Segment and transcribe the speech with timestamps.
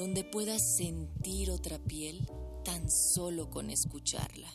[0.00, 2.26] donde puedas sentir otra piel
[2.64, 4.48] tan solo con escucharla.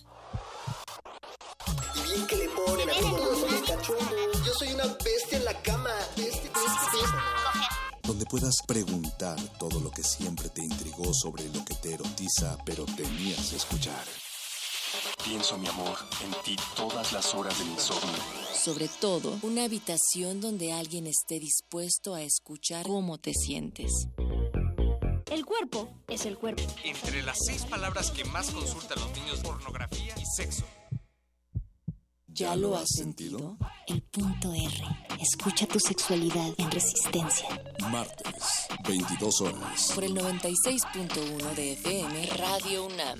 [1.96, 4.43] Y bien que le ponen a todos los cachondos.
[4.43, 5.92] Yo soy una bestia en la cama.
[6.17, 7.69] Bestia, bestia, bestia.
[8.07, 12.86] donde puedas preguntar todo lo que siempre te intrigó sobre lo que te erotiza, pero
[12.86, 14.04] temías escuchar.
[15.23, 18.18] Pienso, mi amor, en ti todas las horas del insomnio.
[18.55, 23.91] Sobre todo, una habitación donde alguien esté dispuesto a escuchar cómo te sientes.
[25.36, 26.64] El cuerpo es el cuerpo.
[26.86, 30.64] Entre las seis palabras que más consultan los niños, pornografía y sexo.
[32.27, 33.57] ¿Ya lo has sentido?
[33.88, 34.84] El punto R.
[35.20, 37.49] Escucha tu sexualidad en resistencia.
[37.91, 39.91] Martes, 22 horas.
[39.93, 43.20] Por el 96.1 de FM Radio UNAM.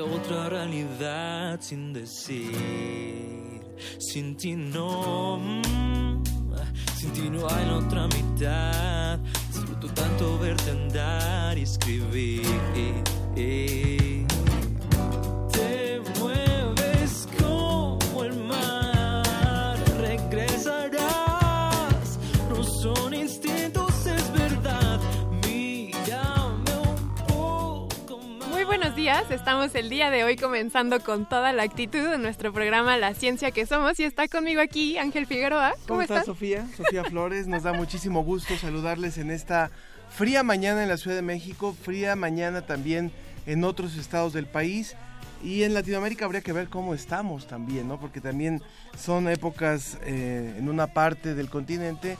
[0.00, 3.62] A otra realidad sin decir,
[3.98, 6.22] sin ti no, mm,
[6.96, 12.44] sin ti no hay la otra mitad, disfruto tanto verte andar y escribir.
[29.06, 33.14] Días, estamos el día de hoy comenzando con toda la actitud en nuestro programa La
[33.14, 35.74] Ciencia que Somos y está conmigo aquí Ángel Figueroa.
[35.74, 36.26] ¿Cómo, ¿Cómo estás, estás?
[36.26, 36.66] Sofía?
[36.76, 39.70] Sofía Flores, nos da muchísimo gusto saludarles en esta
[40.10, 43.12] fría mañana en la Ciudad de México, fría mañana también
[43.46, 44.96] en otros estados del país.
[45.40, 48.00] Y en Latinoamérica habría que ver cómo estamos también, ¿no?
[48.00, 48.60] Porque también
[48.98, 52.18] son épocas eh, en una parte del continente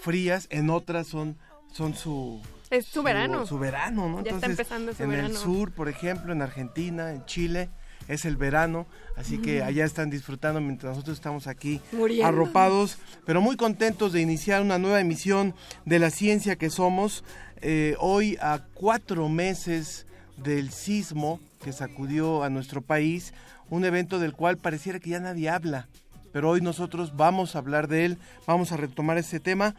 [0.00, 1.36] frías, en otras son,
[1.72, 3.46] son su, Es su verano.
[3.46, 4.22] su verano, ¿no?
[4.24, 5.28] Ya está empezando su en verano.
[5.28, 7.70] el sur, por ejemplo, en Argentina, en Chile,
[8.08, 8.86] es el verano,
[9.16, 12.26] así que allá están disfrutando mientras nosotros estamos aquí Muriendo.
[12.26, 17.24] arropados, pero muy contentos de iniciar una nueva emisión de la ciencia que somos.
[17.60, 23.34] eh, hoy a cuatro meses del sismo que sacudió a nuestro país,
[23.68, 25.88] un evento del cual pareciera que ya nadie habla,
[26.32, 29.74] pero hoy nosotros vamos a hablar de él, vamos a retomar ese tema.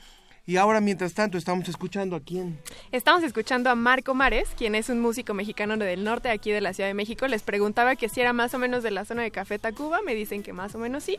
[0.49, 2.57] Y ahora, mientras tanto, estamos escuchando a quién.
[2.91, 6.73] Estamos escuchando a Marco Mares, quien es un músico mexicano del norte, aquí de la
[6.73, 7.27] Ciudad de México.
[7.27, 10.15] Les preguntaba que si era más o menos de la zona de Café Tacuba, me
[10.15, 11.17] dicen que más o menos sí.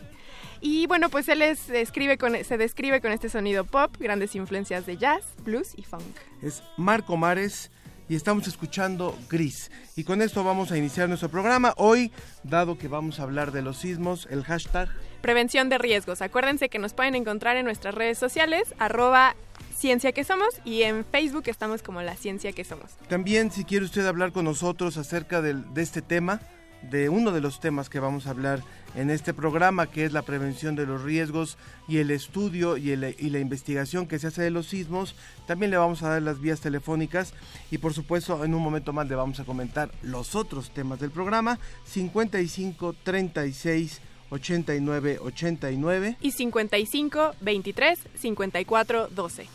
[0.60, 4.84] Y bueno, pues él es- describe con, se describe con este sonido pop, grandes influencias
[4.84, 6.02] de jazz, blues y funk.
[6.42, 7.70] es Marco Mares
[8.08, 9.70] y estamos escuchando Gris.
[9.94, 11.72] Y con esto vamos a iniciar nuestro programa.
[11.76, 12.10] Hoy,
[12.42, 14.88] dado que vamos a hablar de los sismos, el hashtag
[15.20, 16.22] Prevención de riesgos.
[16.22, 19.36] Acuérdense que nos pueden encontrar en nuestras redes sociales, arroba
[19.76, 22.92] ciencia que somos, y en Facebook estamos como la ciencia que somos.
[23.08, 26.40] También si quiere usted hablar con nosotros acerca de este tema,
[26.82, 28.62] de uno de los temas que vamos a hablar
[28.94, 33.30] en este programa, que es la prevención de los riesgos y el estudio y, y
[33.30, 35.14] la investigación que se hace de los sismos,
[35.46, 37.34] también le vamos a dar las vías telefónicas
[37.70, 41.10] y por supuesto en un momento más le vamos a comentar los otros temas del
[41.10, 46.16] programa, 55 36 89 89.
[46.20, 49.46] Y 55 23 54 12.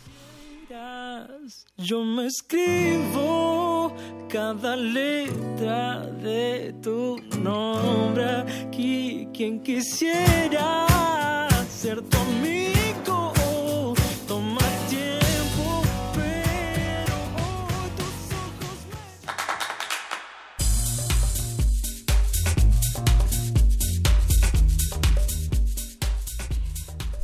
[1.78, 3.94] Yo me escribo
[4.28, 9.28] cada letra de tu nombre aquí.
[9.32, 13.32] Quien quisiera ser tu amigo,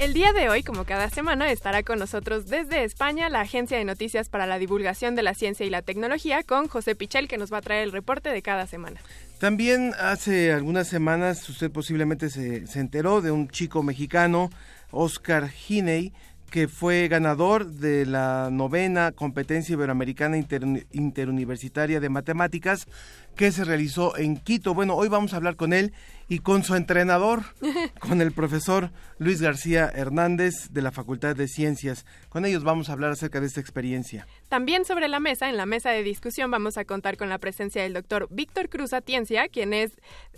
[0.03, 3.85] El día de hoy, como cada semana, estará con nosotros desde España la Agencia de
[3.85, 7.53] Noticias para la Divulgación de la Ciencia y la Tecnología con José Pichel, que nos
[7.53, 9.01] va a traer el reporte de cada semana.
[9.39, 14.51] También hace algunas semanas usted posiblemente se, enteró de un chico mexicano,
[14.91, 16.13] Oscar Hiney,
[16.53, 22.87] que fue ganador de la novena competencia iberoamericana interuniversitaria de matemáticas
[23.35, 24.75] que se realizó en Quito.
[24.75, 25.95] Bueno, hoy vamos a hablar con él
[26.29, 27.43] y con su entrenador,
[28.01, 32.05] con el profesor Luis García Hernández de la Facultad de Ciencias.
[32.29, 34.27] Con ellos vamos a hablar acerca de esta experiencia.
[34.51, 37.83] También sobre la mesa, en la mesa de discusión, vamos a contar con la presencia
[37.83, 39.93] del doctor Víctor Cruz Atiencia, quien es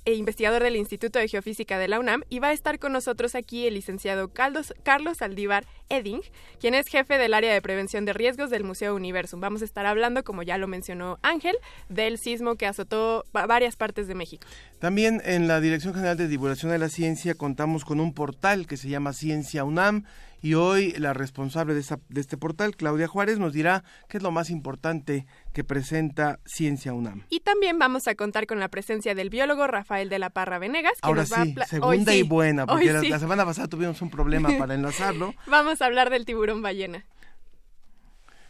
[0.05, 3.35] eh, investigador del Instituto de Geofísica de la UNAM, y va a estar con nosotros
[3.35, 6.23] aquí el licenciado Carlos, Carlos Aldívar Edding,
[6.61, 9.41] quien es jefe del área de prevención de riesgos del Museo Universum.
[9.41, 11.56] Vamos a estar hablando, como ya lo mencionó Ángel,
[11.89, 14.47] del sismo que azotó varias partes de México.
[14.79, 18.77] También en la Dirección General de Divulgación de la Ciencia contamos con un portal que
[18.77, 20.05] se llama Ciencia UNAM
[20.44, 24.31] y hoy la responsable de, de este portal, Claudia Juárez, nos dirá qué es lo
[24.31, 25.25] más importante
[25.55, 27.23] que presenta Ciencia UNAM.
[27.31, 30.93] Y también vamos a contar con la presencia del biólogo Rafael de la Parra Venegas.
[31.00, 35.32] Que Ahora sí, segunda y buena, porque la, semana pasada tuvimos un problema para enlazarlo.
[35.46, 37.06] vamos a hablar del tiburón ballena.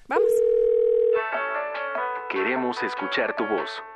[0.09, 0.27] Vamos.
[2.29, 3.71] Queremos escuchar tu voz.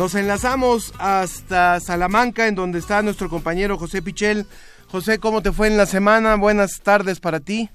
[0.00, 4.46] Nos enlazamos hasta Salamanca, en donde está nuestro compañero José Pichel.
[4.90, 6.36] José, ¿cómo te fue en la semana?
[6.36, 7.68] Buenas tardes para ti.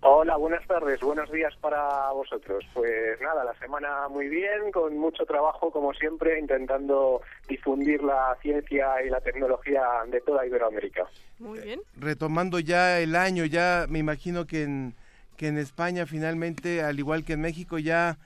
[0.00, 2.64] Hola, buenas tardes, buenos días para vosotros.
[2.74, 8.88] Pues nada, la semana muy bien, con mucho trabajo como siempre, intentando difundir la ciencia
[9.06, 11.06] y la tecnología de toda Iberoamérica.
[11.38, 11.80] Muy bien.
[11.96, 14.94] Retomando ya el año, ya me imagino que en,
[15.36, 18.18] que en España finalmente, al igual que en México, ya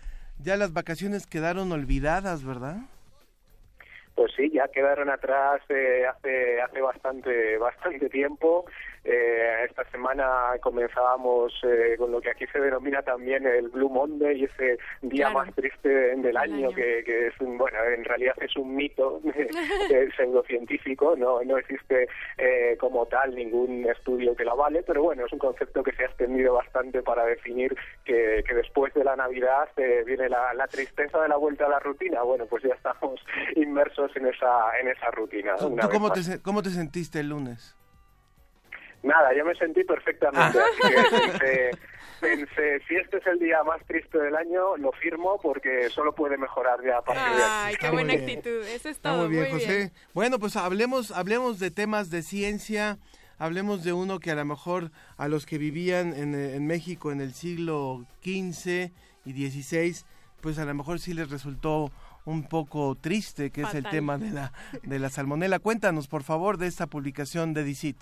[0.42, 2.76] ya las vacaciones quedaron olvidadas, ¿verdad?
[4.14, 8.66] Pues sí, ya quedaron atrás eh, hace hace bastante bastante tiempo
[9.04, 14.44] eh, esta semana comenzábamos eh, con lo que aquí se denomina también el Blue Monday,
[14.44, 18.74] ese día más triste del año, Que, que, es un, bueno, en realidad es un
[18.74, 19.20] mito
[20.16, 22.08] pseudocientífico, no, no existe
[22.38, 26.02] eh, como tal ningún estudio que lo vale, pero bueno, es un concepto que se
[26.02, 30.66] ha extendido bastante para definir que, que después de la Navidad eh, viene la, la,
[30.66, 32.22] tristeza de la vuelta a la rutina.
[32.22, 33.20] Bueno, pues ya estamos
[33.56, 35.56] inmersos en esa, en esa rutina.
[35.56, 37.76] ¿Tú, cómo, te, cómo te sentiste el lunes?
[39.02, 40.58] Nada, yo me sentí perfectamente.
[40.58, 41.76] Ah.
[42.20, 46.36] pensé, si este es el día más triste del año, lo firmo porque solo puede
[46.36, 48.62] mejorar ya a partir de Ay, qué buena actitud.
[48.66, 49.26] Eso es todo.
[49.26, 49.92] muy bien, José.
[50.12, 52.98] Bueno, pues hablemos, hablemos de temas de ciencia.
[53.38, 57.22] Hablemos de uno que a lo mejor a los que vivían en, en México en
[57.22, 58.92] el siglo XV
[59.24, 59.96] y XVI,
[60.42, 61.90] pues a lo mejor sí les resultó
[62.26, 64.52] un poco triste, que es el tema de la,
[64.82, 65.58] de la salmonela.
[65.58, 67.96] Cuéntanos, por favor, de esta publicación de DICIT.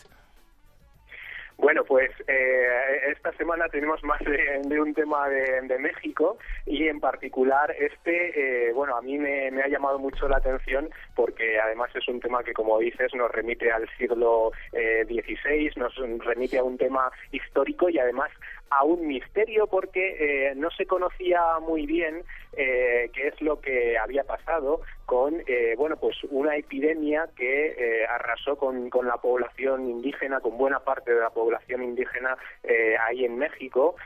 [1.59, 7.75] Bueno, pues eh, esta semana tenemos más de, un tema de, México y en particular
[7.77, 12.21] este, eh, bueno, a mí me, ha llamado mucho la atención porque además es un
[12.21, 17.11] tema que, como dices, nos remite al siglo XVI, eh, nos remite a un tema
[17.33, 18.31] histórico y además
[18.70, 22.23] a un misterio porque no se conocía muy bien
[22.55, 28.56] qué es lo que había pasado con eh, bueno pues una epidemia que eh, arrasó
[28.56, 33.38] con, con, la población indígena con buena parte de la población indígena eh, ahí en
[33.38, 33.97] México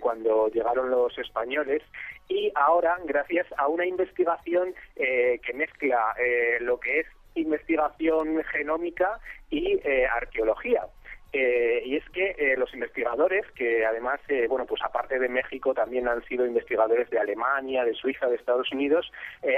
[0.00, 1.82] cuando llegaron los españoles.
[2.28, 6.14] Y ahora gracias a una investigación que mezcla
[6.60, 9.20] lo que es investigación genómica
[9.50, 10.86] y arqueología
[11.32, 15.72] eh, y es que eh, los investigadores, que además, eh, bueno, pues aparte de México,
[15.74, 19.10] también han sido investigadores de Alemania, de Suiza, de Estados Unidos,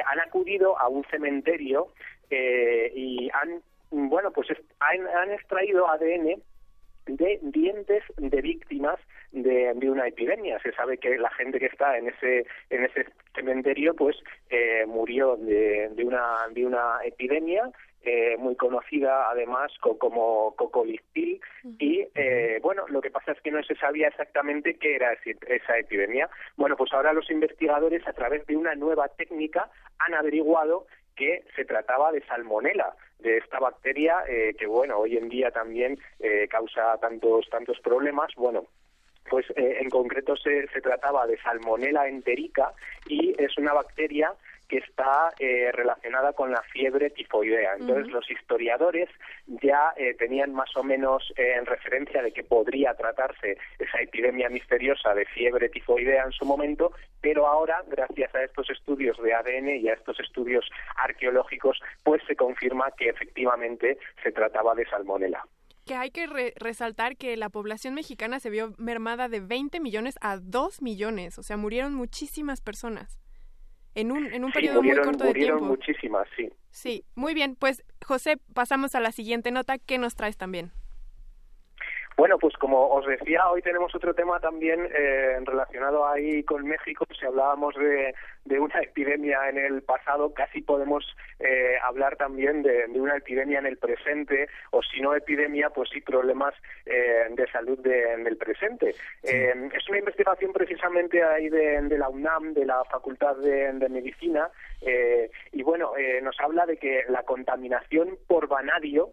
[0.07, 1.89] han acudido a un cementerio
[2.31, 4.49] y han, bueno, pues
[4.81, 6.43] han, extraído ADN
[7.07, 8.99] de dientes de víctimas
[9.33, 10.59] de, de, una epidemia.
[10.61, 14.17] Se sabe que la gente que está en ese en ese cementerio, pues
[14.87, 17.71] murió de, de una de una epidemia
[18.05, 21.41] eh, muy conocida además como Cocolistil
[21.79, 25.79] y eh, bueno lo que pasa es que no se sabía exactamente qué era esa
[25.79, 26.29] epidemia.
[26.57, 31.65] Bueno pues ahora los investigadores a través de una nueva técnica han averiguado que se
[31.65, 35.99] trataba de salmonela de esta bacteria eh, que bueno hoy en día también
[36.51, 38.35] causa tantos tantos problemas.
[38.37, 38.65] Bueno
[39.31, 42.73] pues en concreto se, se trataba de salmonela enterica
[43.07, 44.35] y es una bacteria
[44.73, 47.75] que está eh, relacionada con la fiebre tifoidea.
[47.79, 49.11] Entonces los historiadores
[49.47, 54.49] ya eh, tenían más o menos eh, en referencia de que podría tratarse esa epidemia
[54.49, 59.77] misteriosa de fiebre tifoidea en su momento, pero ahora, gracias a estos estudios de ADN
[59.77, 60.65] y a estos estudios
[60.97, 65.45] arqueológicos, pues se confirma que efectivamente se trataba de salmonela.
[65.85, 70.39] Que hay que resaltar que la población mexicana se vio mermada de 20 millones a
[70.39, 73.22] 2 millones, o sea, murieron muchísimas personas
[73.95, 75.65] en un, en un periodo muy corto de tiempo.
[75.65, 76.51] muchísimas, sí.
[76.71, 77.57] Sí, muy bien.
[77.57, 79.79] Pues, José, pasamos a la siguiente nota.
[79.79, 80.73] ¿Qué nos traes también?
[82.17, 87.07] Bueno, pues como os decía, hoy tenemos otro tema también eh, relacionado ahí con México.
[87.19, 88.15] Si hablábamos de,
[88.45, 91.05] de, una epidemia en el pasado, casi podemos
[91.39, 96.01] eh, hablar también de, una epidemia en el presente, o si no epidemia, pues sí
[96.01, 96.55] problemas
[96.85, 98.95] eh, de salud en el presente.
[99.23, 104.51] es una investigación precisamente ahí de, la UNAM, de la Facultad de, Medicina,
[105.53, 105.93] y bueno,
[106.23, 109.11] nos habla de que la contaminación por vanadio,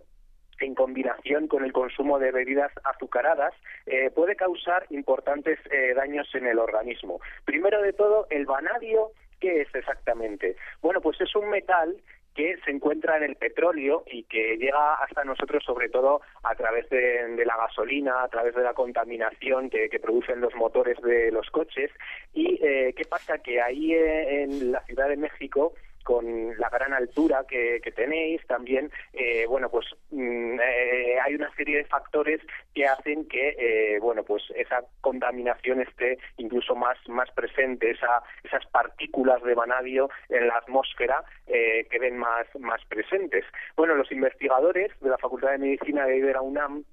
[0.59, 3.53] en combinación con el consumo de bebidas azucaradas
[3.85, 7.19] eh, puede causar importantes eh, daños en el organismo.
[7.45, 10.55] Primero de todo, el vanadio, ¿qué es exactamente?
[10.81, 11.97] Bueno, pues es un metal
[12.35, 16.89] que se encuentra en el petróleo y que llega hasta nosotros sobre todo a través
[16.89, 21.91] de, la gasolina, a través de la contaminación que, producen los motores de los coches.
[22.33, 23.39] ¿Y eh, qué pasa?
[23.39, 25.73] Que ahí en la Ciudad de México
[26.09, 31.77] con la gran altura que, tenéis también, eh, bueno, pues mm, eh, hay una serie
[31.77, 32.41] de factores
[32.73, 38.65] que hacen que, eh, bueno, pues esa contaminación esté incluso más, más presente, esa, esas
[38.71, 43.45] partículas de vanadio en la atmósfera queden más, más presentes.
[43.75, 46.85] Bueno, los investigadores de la Facultad de Medicina de Ibera UNAM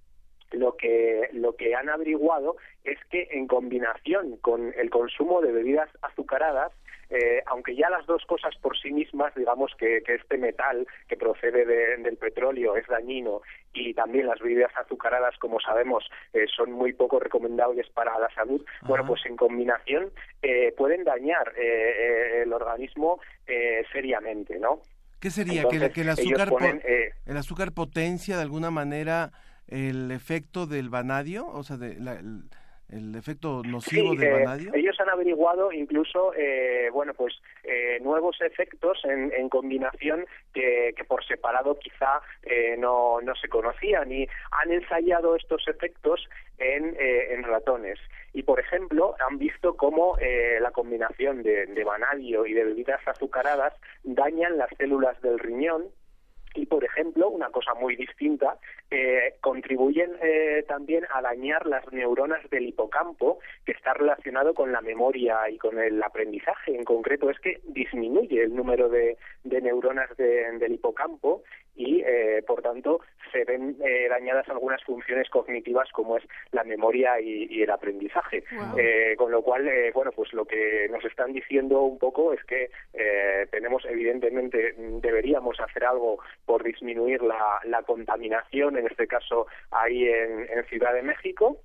[0.53, 5.91] lo que lo que han averiguado es que en combinación con el consumo de bebidas
[6.03, 6.73] azucaradas
[7.11, 11.65] eh, aunque ya las dos cosas por sí mismas, digamos que, este metal que procede
[11.65, 17.21] del petróleo es dañino y también las bebidas azucaradas, como sabemos, eh, son muy poco
[17.21, 20.11] recomendables para la salud, bueno, pues en combinación
[20.43, 23.21] eh, pueden dañar el organismo
[23.93, 24.81] seriamente, ¿no?
[25.21, 25.65] ¿Qué sería?
[25.69, 26.51] ¿Que, el, azúcar
[27.27, 29.33] el azúcar potencia de alguna manera
[29.69, 31.47] el efecto del vanadio?
[31.47, 32.43] O sea, de la, el
[33.17, 34.75] efecto nocivo del eh, vanadio?
[34.75, 40.25] ellos han averiguado incluso, eh, bueno, pues eh, nuevos efectos en, en combinación
[40.55, 42.21] que, que, por separado quizá
[42.79, 46.29] no, no se conocían y han ensayado estos efectos
[46.59, 47.99] en, en ratones.
[48.33, 50.17] Y, por ejemplo, han visto cómo
[50.61, 53.75] la combinación de, de vanadio y de bebidas azucaradas
[54.05, 55.89] dañan las células del riñón
[56.57, 58.59] y, por ejemplo, una cosa muy distinta,
[58.91, 64.81] eh, contribuyen eh, también a dañar las neuronas del hipocampo, que está relacionado con la
[64.81, 66.75] memoria y con el aprendizaje.
[66.75, 71.43] En concreto, es que disminuye el número de, neuronas del hipocampo
[71.75, 73.01] y, eh, por tanto,
[73.33, 73.77] se ven
[74.09, 78.45] dañadas algunas funciones cognitivas como es la memoria y, el aprendizaje.
[79.17, 82.71] con lo cual, bueno, pues lo que nos están diciendo un poco es que
[83.51, 90.47] tenemos, evidentemente, deberíamos hacer algo por disminuir la, la contaminación, en este caso ahí en,
[90.51, 91.61] en Ciudad de México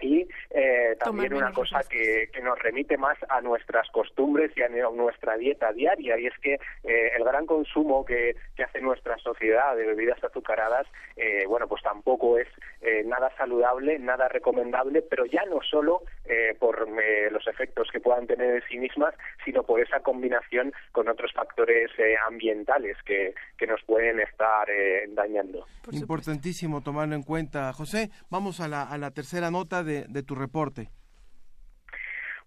[0.00, 4.68] y eh, también una cosa que, que, nos remite más a nuestras costumbres y a
[4.68, 9.74] nuestra dieta diaria y es que eh, el gran consumo que, que, hace nuestra sociedad
[9.74, 10.86] de bebidas azucaradas
[11.16, 12.48] eh, bueno pues tampoco es
[12.82, 18.00] eh, nada saludable nada recomendable pero ya no solo eh, por eh, los efectos que
[18.00, 21.90] puedan tener en sí mismas sino por esa combinación con otros factores
[22.26, 24.68] ambientales que, que nos pueden estar
[25.10, 25.66] dañando.
[25.92, 28.10] Importantísimo tomarlo en cuenta José.
[28.28, 30.90] Vamos a la, a la tercera nota de, tu reporte?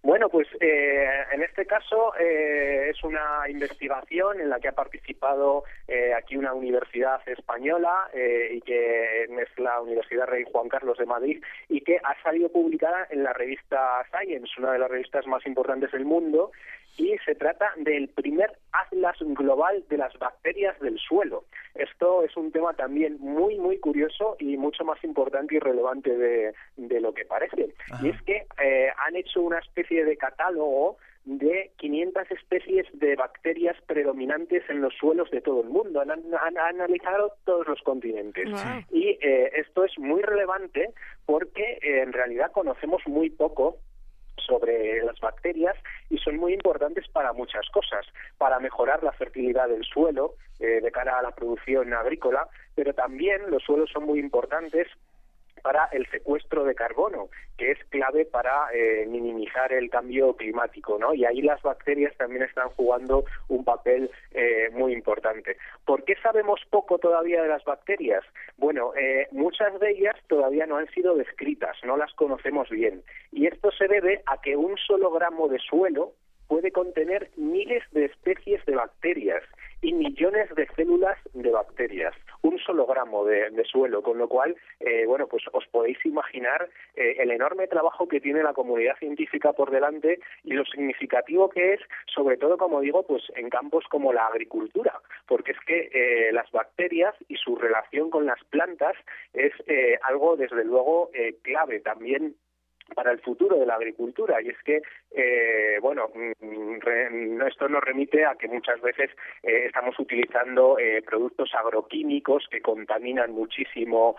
[0.02, 5.64] Bueno, pues eh, en este caso eh, es una investigación en la que ha participado
[5.86, 11.42] eh, aquí una universidad española y que es la Universidad Rey Juan Carlos de Madrid
[11.68, 15.92] y que ha salido publicada en la revista Science, una de las revistas más importantes
[15.92, 16.50] del mundo
[17.00, 21.44] y se trata del primer atlas global de las bacterias del suelo.
[21.74, 26.52] Esto es un tema también muy, muy curioso y mucho más importante y relevante de,
[26.76, 27.74] de lo que parece.
[28.02, 33.76] Y es que eh, han hecho una especie de catálogo de 500 especies de bacterias
[33.86, 36.02] predominantes en los suelos de todo el mundo.
[36.02, 38.46] Han, analizado todos los continentes.
[38.90, 40.92] Y eh, esto es muy relevante
[41.24, 43.78] porque eh, en realidad conocemos muy poco
[44.36, 45.76] sobre las bacterias
[46.08, 48.06] y son muy importantes para muchas cosas,
[48.38, 53.50] para mejorar la fertilidad del suelo eh, de cara a la producción agrícola, pero también
[53.50, 54.88] los suelos son muy importantes
[55.62, 61.14] para el secuestro de carbono, que es clave para eh, minimizar el cambio climático, ¿no?
[61.14, 65.56] Y ahí las bacterias también están jugando un papel eh, muy importante.
[65.84, 68.24] ¿Por qué sabemos poco todavía de las bacterias?
[68.56, 73.02] Bueno, eh, muchas de ellas todavía no han sido descritas, no las conocemos bien.
[73.32, 76.12] Y esto se debe a que un solo gramo de suelo
[76.50, 79.44] puede contener miles de especies de bacterias
[79.82, 85.06] y millones de células de bacterias, un solo gramo de, suelo, con lo cual, eh,
[85.06, 89.70] bueno, pues os podéis imaginar eh, el enorme trabajo que tiene la comunidad científica por
[89.70, 91.80] delante y lo significativo que es,
[92.12, 96.50] sobre todo, como digo, pues en campos como la agricultura, porque es que eh, las
[96.50, 98.96] bacterias y su relación con las plantas
[99.34, 99.52] es
[100.02, 101.10] algo, desde luego,
[101.42, 101.78] clave.
[101.78, 102.34] También
[102.94, 104.40] para el futuro de la agricultura.
[104.42, 104.82] Y es que
[105.12, 109.10] eh, bueno mm, esto nos remite a que muchas veces
[109.42, 114.16] eh, estamos utilizando eh, productos agroquímicos que contaminan muchísimo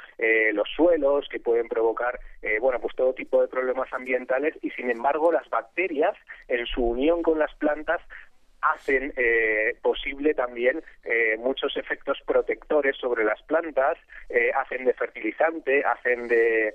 [0.54, 2.20] los suelos que pueden provocar
[2.60, 4.56] bueno pues todo tipo de problemas ambientales.
[4.62, 6.16] Y sin embargo las bacterias
[6.48, 8.02] en su unión con las plantas
[8.62, 13.98] hacen eh, posible también eh, muchos efectos protectores sobre las plantas,
[14.30, 16.74] eh, hacen de fertilizante, hacen de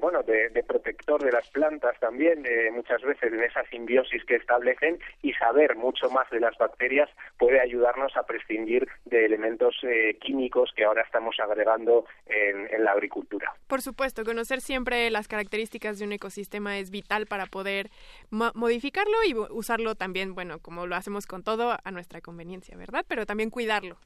[0.00, 5.32] bueno de, protector de las plantas también muchas veces en esa simbiosis que establecen y
[5.34, 9.76] saber mucho más de las bacterias puede ayudarnos a prescindir de elementos
[10.20, 13.52] químicos que ahora estamos agregando en, la agricultura.
[13.68, 17.90] Por supuesto, conocer siempre las características de un ecosistema es vital para poder
[18.30, 23.04] modificarlo y usarlo también, bueno, como lo hacemos con todo a nuestra conveniencia, ¿verdad?
[23.08, 23.98] Pero también cuidarlo.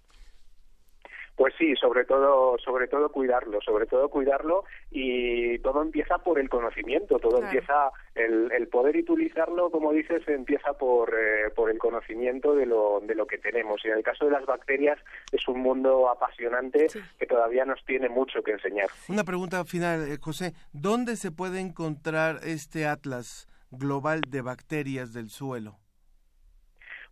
[1.36, 6.48] Pues sí, sobre todo, sobre todo cuidarlo, sobre todo cuidarlo y todo empieza por el
[6.48, 12.54] conocimiento, todo empieza el, el, poder utilizarlo, como dices, empieza por, eh, por el conocimiento
[12.54, 13.84] de lo, de lo que tenemos.
[13.84, 14.98] Y en el caso de las bacterias
[15.30, 16.86] es un mundo apasionante
[17.18, 18.88] que todavía nos tiene mucho que enseñar.
[19.10, 25.28] Una pregunta final, eh, José, ¿dónde se puede encontrar este atlas global de bacterias del
[25.28, 25.76] suelo?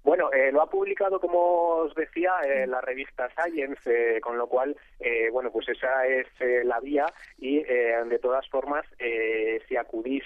[0.05, 1.39] Bueno, eh, lo ha publicado, como
[1.77, 6.27] os decía, eh, la revista Science, eh, con lo cual, eh, bueno, pues esa es
[6.65, 7.07] la vía
[7.39, 8.85] y, de todas formas,
[9.67, 10.25] si acudís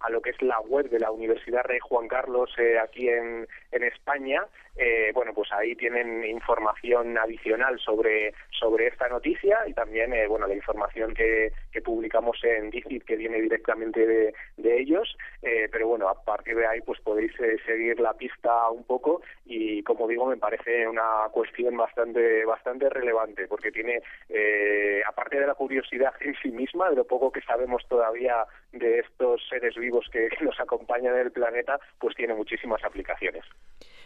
[0.00, 3.84] a lo que es la web de la Universidad Rey Juan Carlos aquí en, en
[3.84, 4.46] España,
[4.82, 10.46] eh, bueno, pues ahí tienen información adicional sobre, sobre esta noticia y también, eh, bueno,
[10.46, 14.34] la información que, que publicamos en DICIT que viene directamente de,
[14.70, 18.70] de ellos, eh, pero bueno, a partir de ahí pues podéis eh, seguir la pista
[18.70, 25.02] un poco y como digo me parece una cuestión bastante, bastante relevante porque tiene, eh,
[25.06, 29.46] aparte de la curiosidad en sí misma, de lo poco que sabemos todavía de estos
[29.48, 33.44] seres vivos que nos acompañan en el planeta, pues tiene muchísimas aplicaciones.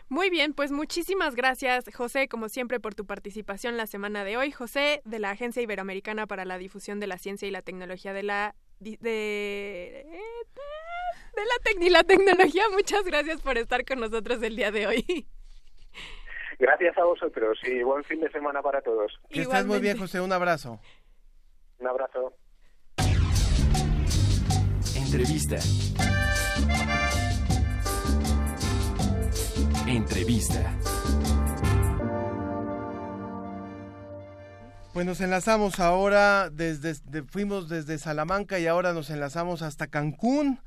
[0.08, 4.50] Muy bien, pues muchísimas gracias, José, como siempre, por tu participación la semana de hoy.
[4.52, 8.22] José, de la Agencia Iberoamericana para la Difusión de la Ciencia y la Tecnología de
[8.22, 8.54] la...
[8.80, 10.04] De, de,
[11.36, 15.26] la, la tecnología, muchas gracias por estar con nosotros el día de hoy.
[16.58, 19.12] Gracias a vosotros y buen fin de semana para todos.
[19.30, 20.20] Que estés muy bien, José.
[20.20, 20.80] Un abrazo.
[21.78, 22.34] Un abrazo.
[24.96, 25.56] Entrevista.
[29.86, 30.76] Entrevista.
[34.92, 40.60] Pues nos enlazamos ahora desde fuimos desde Salamanca y ahora nos enlazamos hasta Cancún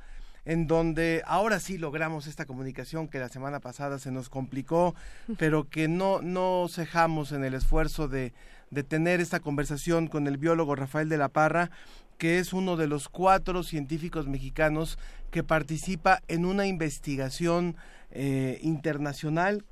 [0.46, 4.96] en donde ahora sí logramos esta comunicación que la semana pasada se nos complicó,
[5.38, 8.34] pero que no cejamos en el esfuerzo de,
[8.70, 11.72] de tener esta conversación con el biólogo Rafael de la Parra,
[12.18, 14.98] que es uno de los cuatro científicos mexicanos
[15.32, 17.76] que participa en una investigación
[18.12, 19.64] eh, internacional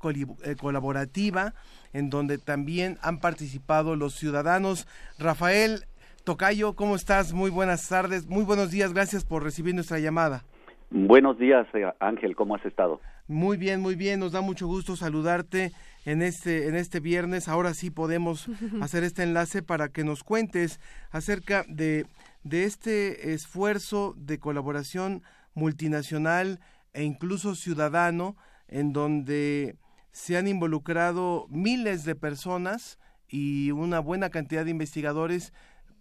[0.44, 1.54] eh, colaborativa
[1.92, 4.86] en donde también han participado los ciudadanos.
[5.18, 5.86] Rafael
[6.24, 7.32] Tocayo, ¿cómo estás?
[7.32, 10.44] Muy buenas tardes, muy buenos días, gracias por recibir nuestra llamada.
[10.90, 13.00] Buenos días, eh, Ángel, ¿cómo has estado?
[13.28, 15.72] Muy bien, muy bien, nos da mucho gusto saludarte
[16.04, 17.48] en este, en este viernes.
[17.48, 18.48] Ahora sí podemos
[18.80, 20.80] hacer este enlace para que nos cuentes
[21.10, 22.06] acerca de,
[22.48, 25.22] de este esfuerzo de colaboración
[25.54, 26.60] multinacional
[26.92, 28.36] e incluso ciudadano,
[28.68, 29.76] en donde
[30.12, 35.52] se han involucrado miles de personas y una buena cantidad de investigadores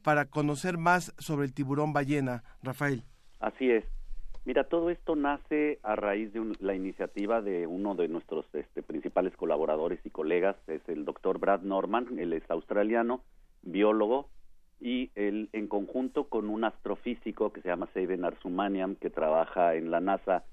[0.03, 3.03] para conocer más sobre el tiburón ballena, Rafael.
[3.39, 3.83] Así es.
[4.45, 9.35] Mira, todo esto nace a raíz de la iniciativa de uno de nuestros este, principales
[9.35, 13.23] colaboradores y colegas, es el doctor Brad Norman, él es australiano,
[13.63, 14.29] biólogo,
[14.79, 19.91] y él en conjunto con un astrofísico que se llama Seiben Arsumaniam, que trabaja en
[19.91, 20.43] la NASA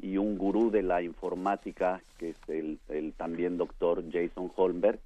[0.00, 4.98] y un gurú de la informática, que es el, también doctor Jason Holmberg.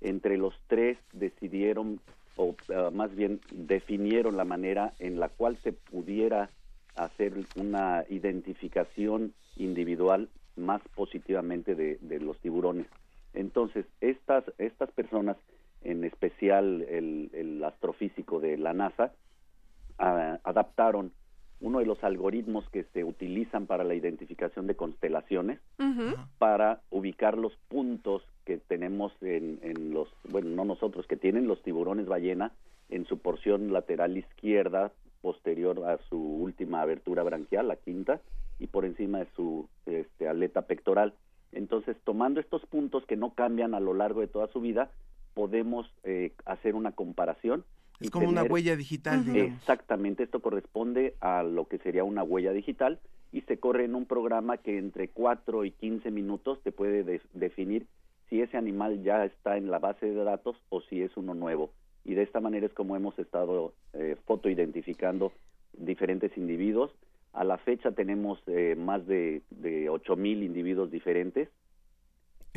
[0.00, 2.00] Entre los tres decidieron
[2.36, 6.50] o uh, más bien definieron la manera en la cual se pudiera
[6.94, 12.86] hacer una identificación individual más positivamente de, de los tiburones.
[13.34, 15.36] Entonces, estas, estas personas,
[15.82, 19.12] en especial el, el astrofísico de la NASA,
[19.98, 21.12] a, adaptaron
[21.60, 25.58] uno de los algoritmos que se utilizan para la identificación de constelaciones
[26.38, 31.60] para ubicar los puntos que tenemos en, en, los, bueno, no nosotros, que tienen los
[31.62, 32.52] tiburones ballena
[32.88, 38.20] en su porción lateral izquierda posterior a su última abertura branquial, la quinta,
[38.60, 41.12] y por encima de su este, aleta pectoral.
[41.52, 44.90] Entonces, tomando estos puntos que no cambian a lo largo de toda su vida,
[45.38, 47.64] podemos eh, hacer una comparación
[48.00, 49.24] es como una huella digital.
[49.36, 52.98] Exactamente, esto corresponde a lo que sería una huella digital
[53.30, 57.86] y se corre en un programa que entre 4 y 15 minutos te puede definir
[58.28, 61.70] si ese animal ya está en la base de datos o si es uno nuevo.
[62.04, 65.30] Y de esta manera es como hemos estado eh, fotoidentificando
[65.72, 66.90] diferentes individuos.
[67.32, 71.48] A la fecha tenemos eh, más de, de mil individuos diferentes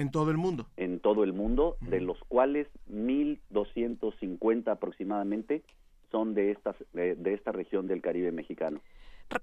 [0.02, 0.68] en todo el mundo.
[0.78, 5.64] En todo el mundo, de los cuales 1.250 aproximadamente
[6.12, 8.82] son de, estas, de, esta región del Caribe mexicano.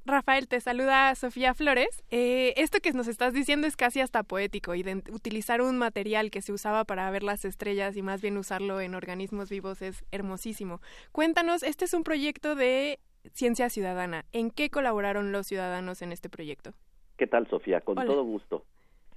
[0.04, 2.04] Rafael, te saluda Sofía Flores.
[2.10, 6.42] Eh, esto que nos estás diciendo es casi hasta poético, y utilizar un material que
[6.42, 10.82] se usaba para ver las estrellas y más bien usarlo en organismos vivos es hermosísimo.
[11.10, 12.98] Cuéntanos, este es un proyecto de
[13.32, 14.26] ciencia ciudadana.
[14.32, 16.74] ¿En qué colaboraron los ciudadanos en este proyecto?
[17.16, 17.80] ¿Qué tal, Sofía?
[17.80, 18.64] Con todo gusto.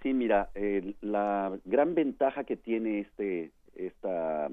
[0.02, 0.50] Sí, mira,
[1.02, 4.48] la gran ventaja que tiene este, esta,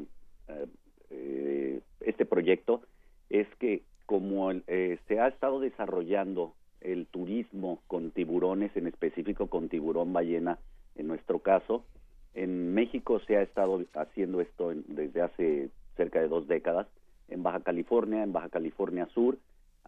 [0.48, 0.66] eh,
[1.10, 2.82] eh, este proyecto
[3.30, 9.68] es que como eh, se ha estado desarrollando el turismo con tiburones, en específico con
[9.68, 10.58] tiburón ballena,
[10.96, 11.84] en nuestro caso,
[12.34, 16.86] en México se ha estado haciendo esto desde hace cerca de dos décadas,
[17.28, 19.38] en Baja California, en Baja California Sur,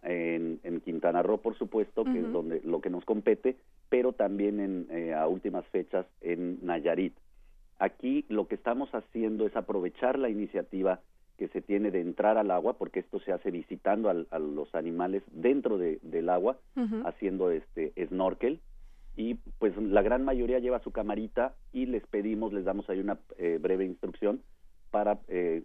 [0.03, 3.55] en, Quintana Roo, por supuesto, que es donde lo que nos compete,
[3.91, 7.13] pero también en, eh, a últimas fechas en Nayarit.
[7.77, 11.01] Aquí lo que estamos haciendo es aprovechar la iniciativa
[11.37, 15.23] que se tiene de entrar al agua, porque esto se hace visitando a los animales
[15.33, 16.57] dentro de, del agua,
[17.03, 18.61] haciendo este snorkel,
[19.17, 23.17] y pues la gran mayoría lleva su camarita y les pedimos, les damos ahí una
[23.37, 24.41] eh, breve instrucción
[24.89, 25.63] para eh,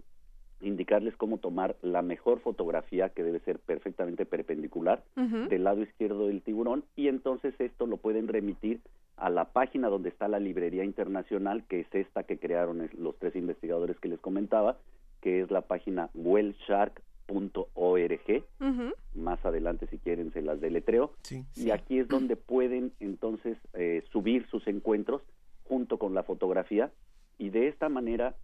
[0.60, 6.42] indicarles cómo tomar la mejor fotografía que debe ser perfectamente perpendicular del lado izquierdo del
[6.42, 8.80] tiburón y entonces esto lo pueden remitir
[9.16, 13.36] a la página donde está la librería internacional que es esta que crearon los tres
[13.36, 14.78] investigadores que les comentaba
[15.20, 18.44] que es la página wellshark.org
[19.14, 21.12] más adelante si quieren se las deletreo.
[21.56, 25.22] Y aquí es donde pueden entonces eh, subir sus encuentros
[25.64, 26.92] junto con la fotografía
[27.38, 28.34] y de esta manera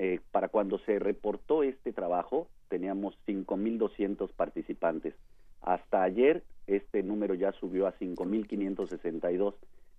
[0.00, 5.14] eh, para cuando se reportó este trabajo, teníamos 5.200 participantes.
[5.60, 9.54] Hasta ayer este número ya subió a 5.562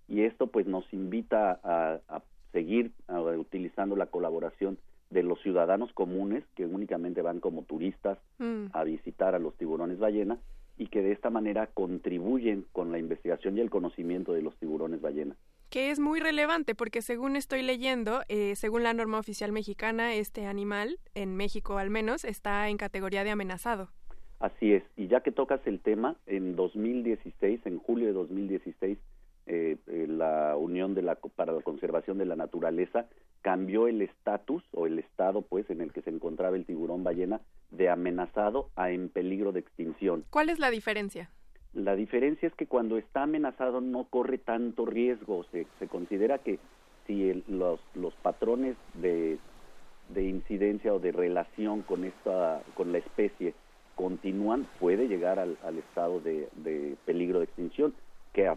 [0.08, 2.90] y esto pues nos invita a, seguir
[3.38, 4.78] utilizando la colaboración
[5.10, 8.66] de los ciudadanos comunes que únicamente van como turistas mm.
[8.72, 10.38] a visitar a los tiburones ballena
[10.76, 15.00] y que de esta manera contribuyen con la investigación y el conocimiento de los tiburones
[15.00, 15.36] ballena
[15.70, 20.46] que es muy relevante porque según estoy leyendo, eh, según la norma oficial mexicana, este
[20.46, 23.88] animal, en México al menos, está en categoría de amenazado.
[24.40, 28.98] Así es, y ya que tocas el tema, en 2016, en julio de 2016,
[29.46, 33.06] eh, eh, la Unión de la, para la Conservación de la Naturaleza
[33.42, 37.40] cambió el estatus o el estado pues en el que se encontraba el tiburón ballena
[37.70, 40.24] de amenazado a en peligro de extinción.
[40.30, 41.30] ¿Cuál es la diferencia?
[41.72, 45.44] La diferencia es que cuando está amenazado no corre tanto riesgo.
[45.52, 46.58] Se, se considera que
[47.06, 49.38] si los, los patrones de,
[50.08, 53.54] de incidencia o de relación con, esta, con la especie
[53.94, 57.94] continúan, puede llegar al, al estado de, de, peligro de extinción,
[58.32, 58.50] que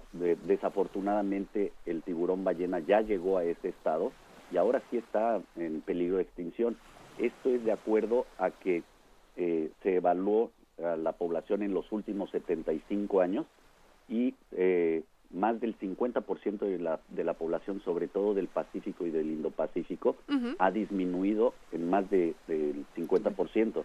[0.46, 4.12] desafortunadamente el tiburón ballena ya llegó a ese estado
[4.52, 6.78] y ahora sí está en peligro de extinción.
[7.18, 8.84] Esto es de acuerdo a que
[9.36, 13.46] eh, se evaluó la población en los últimos 75 años
[14.10, 19.12] y eh, más del 50% de la, de la población, sobre todo del Pacífico y
[19.12, 20.16] del Indo-Pacífico,
[20.60, 23.84] ha disminuido en más de, del 50%.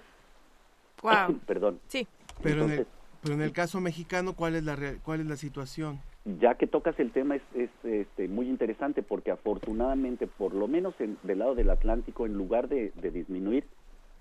[1.02, 1.38] Wow.
[1.46, 1.80] Perdón.
[1.88, 2.06] Sí.
[2.42, 2.86] Pero, en el,
[3.22, 6.00] pero en el caso mexicano, ¿cuál es la, cuál es la situación?
[6.40, 10.94] Ya que tocas el tema, es, es este, muy interesante porque afortunadamente, por lo menos
[11.00, 13.64] en, del lado del Atlántico, en lugar de, de disminuir,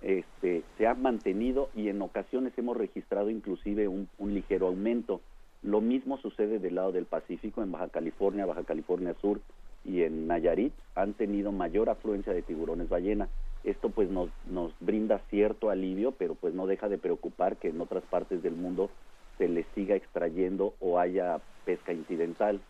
[0.01, 5.21] este, se ha mantenido y en ocasiones hemos registrado inclusive un, ligero aumento.
[5.63, 9.41] Lo mismo sucede del lado del Pacífico, en Baja California, Baja California Sur
[9.83, 13.27] y en Nayarit han tenido mayor afluencia de tiburones ballena.
[13.63, 17.81] Esto pues nos, nos brinda cierto alivio, pero pues no deja de preocupar que en
[17.81, 18.89] otras partes del mundo
[19.38, 22.62] se le siga extrayendo o haya pesca incidental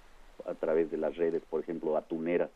[0.45, 2.49] a través de las redes, por ejemplo, atuneras.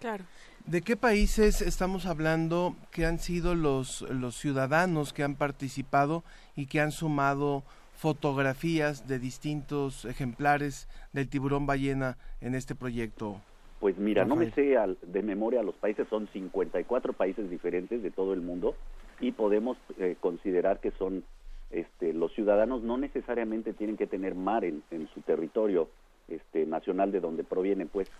[0.00, 0.24] Claro.
[0.66, 6.24] ¿De qué países estamos hablando que han sido los, los ciudadanos que han participado
[6.56, 7.62] y que han sumado
[7.96, 13.40] fotografías de distintos ejemplares del tiburón ballena en este proyecto?
[13.80, 18.34] Pues mira, no me sé de memoria los países, son 54 países diferentes de todo
[18.34, 18.74] el mundo
[19.20, 21.24] y podemos eh, considerar que son
[21.70, 25.88] este, los ciudadanos no necesariamente tienen que tener mar en, en su territorio
[26.28, 28.10] este, nacional de donde provienen, pues,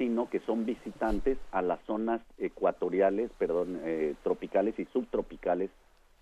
[0.00, 5.68] sino que son visitantes a las zonas ecuatoriales, perdón, eh, tropicales y subtropicales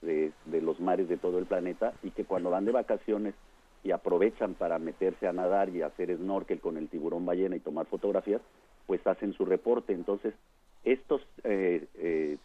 [0.02, 3.36] de, los mares de todo el planeta y que cuando van de vacaciones
[3.84, 7.86] y aprovechan para meterse a nadar y hacer snorkel con el tiburón ballena y tomar
[7.86, 8.40] fotografías,
[8.88, 9.92] pues hacen su reporte.
[9.92, 10.34] Entonces,
[10.82, 12.36] estos eh, eh,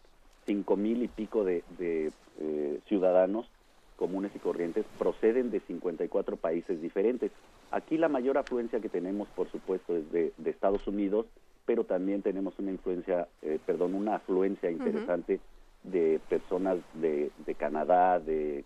[0.45, 3.47] cinco mil y pico de, de eh, ciudadanos
[3.95, 7.31] comunes y corrientes proceden de 54 países diferentes.
[7.73, 11.25] Aquí la mayor afluencia que tenemos, por supuesto, es de, de Estados Unidos,
[11.65, 15.91] pero también tenemos una influencia, eh, perdón, una afluencia interesante uh -huh.
[15.91, 18.63] de personas de, de Canadá, de,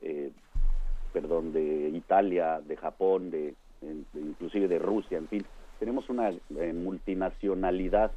[0.00, 0.30] eh,
[1.12, 5.44] perdón, de Italia, de Japón, de, de, inclusive de Rusia, en fin,
[5.78, 8.10] tenemos una eh, multinacionalidad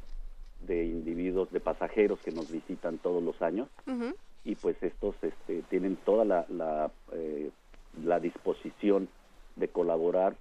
[0.66, 4.14] de individuos, de pasajeros que nos visitan todos los años uh -huh.
[4.44, 7.50] y pues estos este, tienen toda la, la, eh,
[8.02, 9.08] la disposición
[9.60, 10.34] de colaborar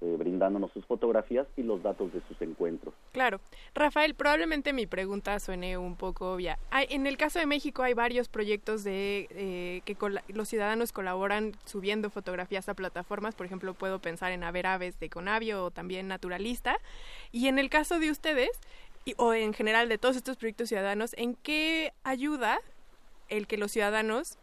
[0.00, 2.94] eh, brindándonos sus fotografías y los datos de sus encuentros.
[3.10, 3.40] Claro.
[3.74, 6.56] Rafael, probablemente mi pregunta suene un poco obvia.
[6.70, 9.96] En el caso de México hay varios proyectos de eh, que
[10.28, 13.34] los ciudadanos colaboran subiendo fotografías a plataformas.
[13.34, 16.76] Por ejemplo, puedo pensar en Haber de Conavio o también Naturalista.
[17.32, 18.50] Y en el caso de ustedes,
[19.04, 22.60] y, o en general de todos estos proyectos ciudadanos, ¿en qué ayuda
[23.28, 24.38] el que los ciudadanos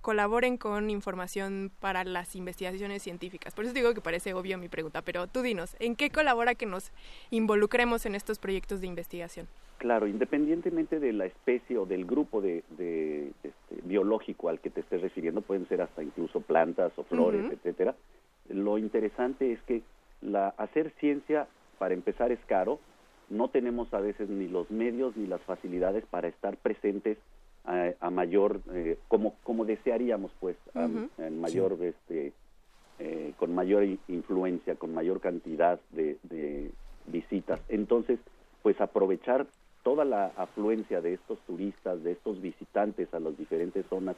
[0.00, 3.54] colaboren con información para las investigaciones científicas.
[3.54, 6.66] Por eso digo que parece obvio mi pregunta, pero tú dinos, ¿en qué colabora que
[6.66, 6.92] nos
[7.30, 9.46] involucremos en estos proyectos de investigación?
[9.78, 14.80] Claro, independientemente de la especie o del grupo de, de este, biológico al que te
[14.80, 17.52] estés refiriendo, pueden ser hasta incluso plantas o flores, uh -huh.
[17.54, 17.94] etcétera.
[18.50, 19.82] Lo interesante es que
[20.20, 22.78] la hacer ciencia, para empezar, es caro.
[23.30, 27.16] No tenemos a veces ni los medios ni las facilidades para estar presentes
[27.64, 31.08] a, a mayor eh, como como desearíamos pues a, uh -huh.
[31.18, 31.84] en mayor sí.
[31.86, 32.32] este
[32.98, 36.70] eh, con mayor influencia con mayor cantidad de, de,
[37.06, 38.18] visitas entonces
[38.62, 39.46] pues aprovechar
[39.82, 44.16] toda la afluencia de estos turistas de estos visitantes a las diferentes zonas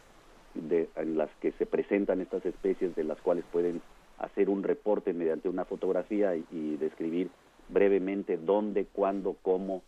[0.55, 3.81] de, en las que se presentan estas especies de las cuales pueden
[4.18, 7.31] hacer un reporte mediante una fotografía y, y describir
[7.68, 9.83] brevemente dónde cuándo cómo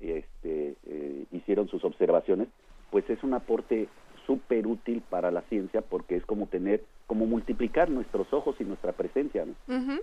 [0.00, 2.48] este, eh, hicieron sus observaciones
[2.90, 3.88] pues es un aporte
[4.26, 8.92] súper útil para la ciencia porque es como tener, como multiplicar nuestros ojos y nuestra
[8.92, 9.46] presencia.
[9.46, 9.54] ¿no?
[9.74, 10.00] Uh -huh.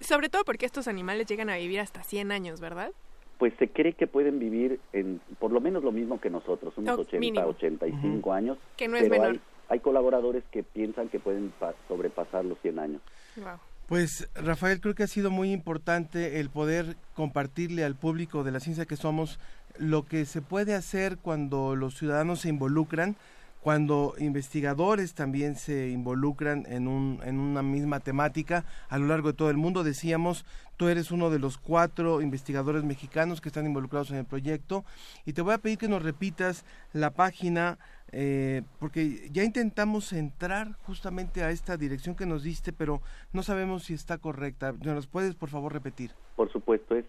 [0.00, 2.92] Sobre todo porque estos animales llegan a vivir hasta 100 años, ¿verdad?
[3.38, 6.96] Pues se cree que pueden vivir en por lo menos lo mismo que nosotros, unos
[6.96, 7.46] oh, 80, mínimo.
[7.46, 8.36] 85 uh -huh.
[8.36, 8.58] años.
[8.76, 9.32] Que no es menor.
[9.32, 11.52] Hay, hay, colaboradores que piensan que pueden
[11.88, 13.02] sobrepasar los 100 años.
[13.36, 13.58] Wow.
[13.86, 18.58] Pues Rafael, creo que ha sido muy importante el poder compartirle al público de la
[18.58, 19.38] ciencia que somos
[19.78, 23.16] lo que se puede hacer cuando los ciudadanos se involucran,
[23.60, 29.34] cuando investigadores también se involucran en, un, en una misma temática a lo largo de
[29.34, 29.82] todo el mundo.
[29.82, 30.44] Decíamos,
[30.76, 34.84] tú eres uno de los cuatro investigadores mexicanos que están involucrados en el proyecto
[35.24, 37.78] y te voy a pedir que nos repitas la página
[38.12, 43.84] eh, porque ya intentamos entrar justamente a esta dirección que nos diste, pero no sabemos
[43.84, 44.72] si está correcta.
[44.80, 46.12] ¿Nos puedes, por favor, repetir?
[46.36, 47.04] Por supuesto, es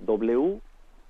[0.00, 0.60] W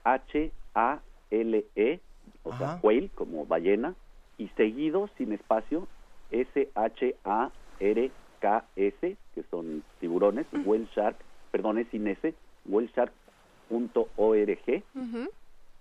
[0.04, 2.00] H A L E,
[2.42, 2.58] o Ajá.
[2.58, 3.94] sea, whale como ballena
[4.38, 5.86] y seguido sin espacio
[6.30, 8.10] S H A R
[8.40, 10.66] K S, que son tiburones, uh -huh.
[10.66, 11.16] whale shark,
[11.50, 12.34] perdón, es sin S,
[12.66, 13.88] whaleshark.org.
[14.94, 15.30] Uh -huh.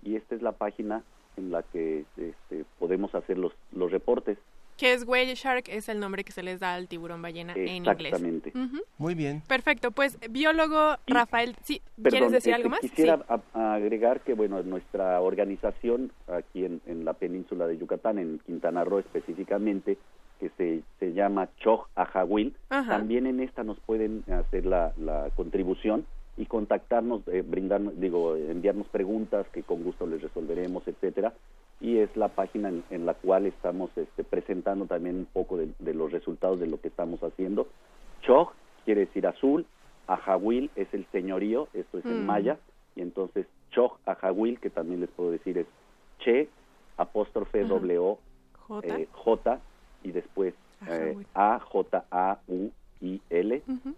[0.03, 1.03] Y esta es la página
[1.37, 4.37] en la que este, podemos hacer los, los reportes.
[4.79, 7.67] Que es whale shark, es el nombre que se les da al tiburón ballena en
[7.67, 7.97] inglés.
[7.99, 8.51] Exactamente.
[8.55, 8.81] Uh -huh.
[8.97, 9.41] Muy bien.
[9.47, 12.79] Perfecto, pues biólogo y, Rafael, sí, perdón, ¿quieres decir este, algo más?
[12.79, 13.23] Quisiera sí.
[13.53, 18.85] a, agregar que, bueno, nuestra organización aquí en, en, la península de Yucatán, en Quintana
[18.85, 19.97] Roo específicamente,
[20.39, 26.05] que se, se llama Choj Ajahuil, también en esta nos pueden hacer la, la contribución
[26.37, 31.33] y contactarnos, eh, brindarnos, digo, enviarnos preguntas que con gusto les resolveremos, etcétera.
[31.81, 35.69] Y es la página en, en la cual estamos este, presentando también un poco de,
[35.79, 37.67] de, los resultados de lo que estamos haciendo.
[38.21, 38.51] Choj
[38.85, 39.65] quiere decir azul,
[40.07, 42.09] Ajahuil es el señorío, esto es mm.
[42.09, 42.57] en maya,
[42.95, 45.67] y entonces Choj Ajahuil, que también les puedo decir es
[46.19, 46.49] Che
[46.97, 48.17] apóstrofe W
[48.67, 48.87] J.
[48.87, 49.59] eh, J
[50.03, 50.53] y después
[50.87, 53.95] eh, A J A U I L Ujú,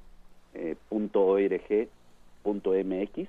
[0.53, 1.87] eh, punto org
[2.43, 3.27] punto mx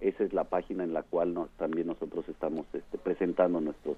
[0.00, 3.96] esa es la página en la cual no- también nosotros estamos este, presentando nuestros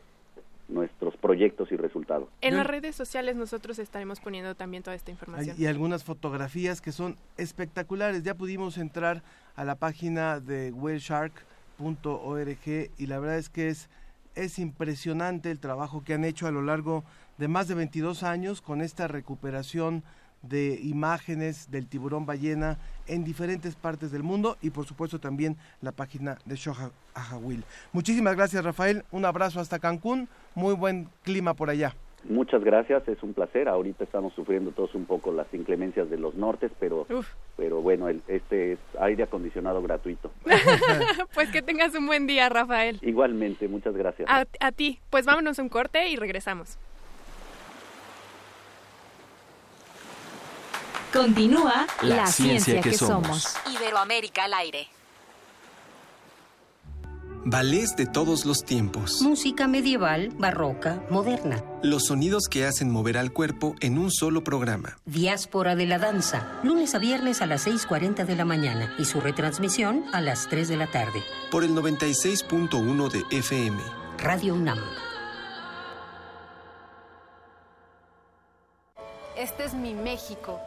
[0.67, 2.27] nuestros proyectos y resultados.
[2.41, 5.55] En las redes sociales nosotros estaremos poniendo también toda esta información.
[5.59, 8.23] Hay- y algunas fotografías que son espectaculares.
[8.23, 9.23] Ya pudimos entrar
[9.57, 13.89] a la página de whaleshark.org y la verdad es que es,
[14.35, 17.05] es impresionante el trabajo que han hecho a lo largo
[17.39, 20.03] de más de 22 años con esta recuperación
[20.49, 25.93] de imágenes del tiburón ballena en diferentes partes del mundo y por supuesto también la
[25.93, 27.65] página de Shoha Ahawil.
[27.93, 31.95] Muchísimas gracias Rafael, un abrazo hasta Cancún, muy buen clima por allá.
[32.27, 33.69] Muchas gracias, es un placer.
[33.69, 37.07] Ahorita estamos sufriendo todos un poco las inclemencias de los nortes, pero
[37.55, 40.31] pero bueno, el- este es aire acondicionado gratuito.
[41.35, 42.99] pues que tengas un buen día, Rafael.
[43.03, 44.27] Igualmente, muchas gracias.
[44.31, 45.01] A, a ti.
[45.11, 46.79] Pues vámonos un corte y regresamos.
[51.15, 53.43] Continúa La la, ciencia ciencia, que que, somos.
[53.43, 53.75] somos.
[53.77, 54.89] Iberoamérica al aire.
[57.47, 59.21] Ballets de todos los tiempos.
[59.23, 61.63] Música medieval, barroca, moderna.
[61.83, 64.97] Los sonidos que hacen mover al cuerpo en un solo programa.
[65.05, 69.21] Diáspora de la danza, lunes a viernes a las 6.40 de la mañana y su
[69.21, 71.23] retransmisión a las 3 de la tarde.
[71.53, 73.79] Por el 96.1 de FM.
[74.19, 74.81] Radio UNAM.
[79.37, 80.59] Este es mi México.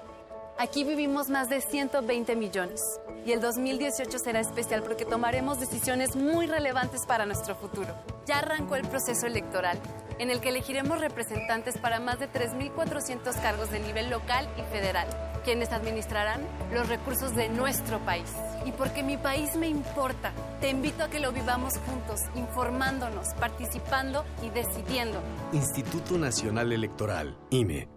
[0.60, 2.82] Aquí vivimos más de 120 millones
[3.28, 7.94] y el 2018 será especial porque tomaremos decisiones muy relevantes para nuestro futuro.
[8.26, 9.80] Ya arrancó el proceso electoral
[10.18, 15.08] en el que elegiremos representantes para más de 3.400 cargos de nivel local y federal,
[15.44, 16.42] quienes administrarán
[16.74, 18.34] los recursos de nuestro país.
[18.66, 24.26] Y porque mi país me importa, te invito a que lo vivamos juntos, informándonos, participando
[24.42, 25.20] y decidiendo.
[25.54, 27.97] Instituto Nacional Electoral, INE.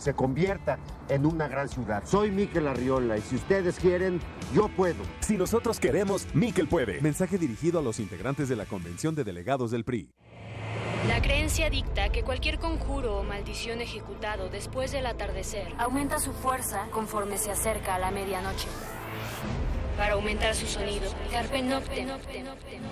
[0.00, 2.02] se convierta en una gran ciudad.
[2.04, 4.20] Soy Miquel Arriola y si ustedes quieren,
[4.54, 5.02] yo puedo.
[5.20, 7.00] Si nosotros queremos, Miquel puede.
[7.00, 10.08] Mensaje dirigido a los integrantes de la Convención de Delegados del PRI.
[11.08, 16.88] La creencia dicta que cualquier conjuro o maldición ejecutado después del atardecer Aumenta su fuerza
[16.90, 18.68] conforme se acerca a la medianoche.
[19.96, 21.12] Para aumentar su sonido.
[21.30, 22.08] Carpe Noctem.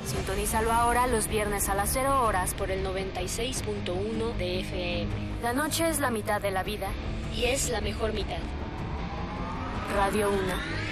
[0.06, 5.06] Sintonízalo ahora los viernes a las 0 horas por el 96.1 de FM.
[5.42, 6.88] La noche es la mitad de la vida
[7.36, 8.38] Y es la mejor mitad.
[9.94, 10.88] Radio 1.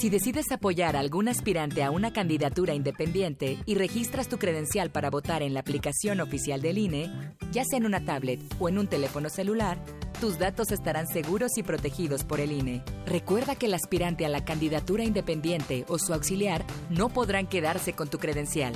[0.00, 5.10] Si decides apoyar a algún aspirante a una candidatura independiente y registras tu credencial para
[5.10, 7.10] votar en la aplicación oficial del INE,
[7.52, 9.78] ya sea en una tablet o en un teléfono celular,
[10.20, 12.84] tus datos estarán seguros y protegidos por el INE.
[13.06, 18.08] Recuerda que el aspirante a la candidatura independiente o su auxiliar no podrán quedarse con
[18.08, 18.74] tu credencial.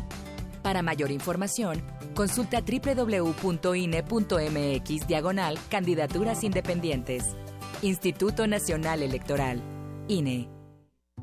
[0.63, 1.83] Para mayor información,
[2.15, 3.37] consulta www.ine.mx
[5.07, 7.25] diagonal candidaturas independientes.
[7.83, 9.61] Instituto Nacional Electoral,
[10.09, 10.54] INE.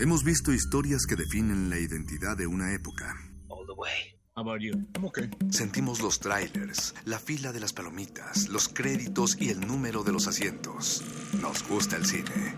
[0.00, 3.16] Hemos visto historias que definen la identidad de una época.
[5.50, 10.28] Sentimos los trailers, la fila de las palomitas, los créditos y el número de los
[10.28, 11.02] asientos.
[11.40, 12.54] Nos gusta el cine.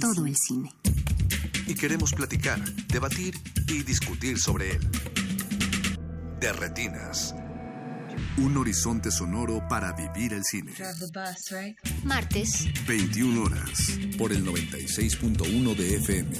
[0.00, 0.70] Todo el cine.
[1.66, 3.34] Y queremos platicar, debatir
[3.68, 4.90] y discutir sobre él.
[6.40, 7.34] De retinas.
[8.38, 10.72] Un horizonte sonoro para vivir el cine.
[12.04, 12.66] Martes.
[12.86, 13.98] 21 horas.
[14.18, 16.36] Por el 96.1 de FM.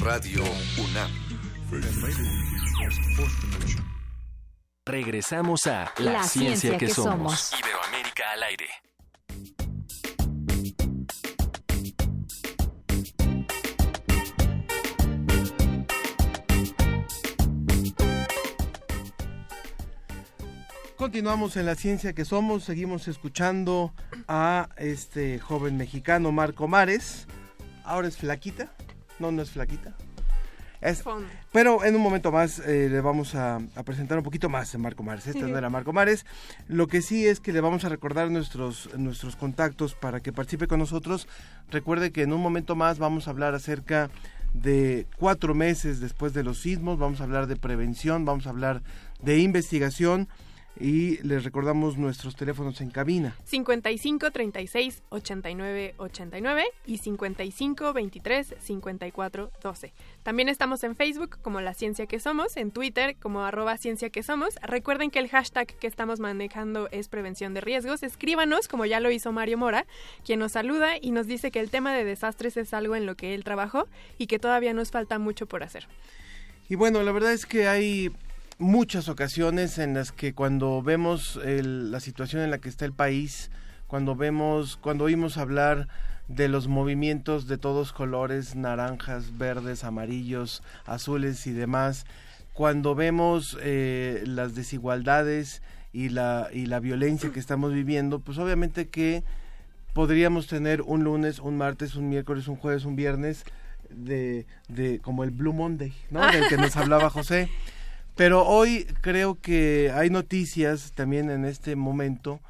[0.00, 0.44] Radio
[0.78, 1.10] UNAM.
[4.86, 7.52] Regresamos a La, ciencia, que, somos.
[7.58, 8.83] Iberoamérica al aire.
[20.96, 23.92] Continuamos en la ciencia que somos, seguimos escuchando
[24.28, 27.26] a este joven mexicano Marco Mares.
[27.82, 28.72] Ahora es flaquita.
[29.18, 29.96] No, no es flaquita.
[30.80, 31.02] Es,
[31.50, 34.78] pero en un momento más eh, le vamos a, a, presentar un poquito más a
[34.78, 35.26] Marco Mares.
[35.26, 36.26] Este no era Marco Mares.
[36.68, 40.68] Lo que sí es que le vamos a recordar nuestros, nuestros contactos para que participe
[40.68, 41.26] con nosotros.
[41.72, 44.10] Recuerde que en un momento más vamos a hablar acerca
[44.52, 48.82] de cuatro meses después de los sismos, vamos a hablar de prevención, vamos a hablar
[49.20, 50.28] de investigación
[50.78, 53.36] y les recordamos nuestros teléfonos en cabina.
[53.44, 59.92] 55 36 89 89 y 55 23 54 12.
[60.22, 64.22] También estamos en Facebook como La Ciencia que Somos, en Twitter como arroba Ciencia que
[64.22, 64.56] Somos.
[64.62, 68.02] Recuerden que el hashtag que estamos manejando es prevención de riesgos.
[68.02, 69.86] Escríbanos, como ya lo hizo Mario Mora,
[70.24, 73.16] quien nos saluda y nos dice que el tema de desastres es algo en lo
[73.16, 73.86] que él trabajó
[74.18, 75.86] y que todavía nos falta mucho por hacer.
[76.68, 78.10] Y bueno, la verdad es que hay
[78.64, 82.92] muchas ocasiones en las que cuando vemos el, la situación en la que está el
[82.92, 83.50] país,
[83.86, 85.86] cuando vemos, cuando oímos hablar
[86.28, 92.06] de los movimientos de todos colores, naranjas, verdes, amarillos, azules y demás,
[92.54, 95.62] cuando vemos eh, las desigualdades
[95.92, 99.24] y la, y la violencia que estamos viviendo, pues obviamente que
[99.92, 103.44] podríamos tener un lunes, un martes, un miércoles, un jueves, un viernes
[103.90, 106.26] de, de como el Blue Monday, ¿no?
[106.32, 107.50] Del que nos hablaba José.
[108.16, 112.40] Pero hoy creo que hay noticias también en este momento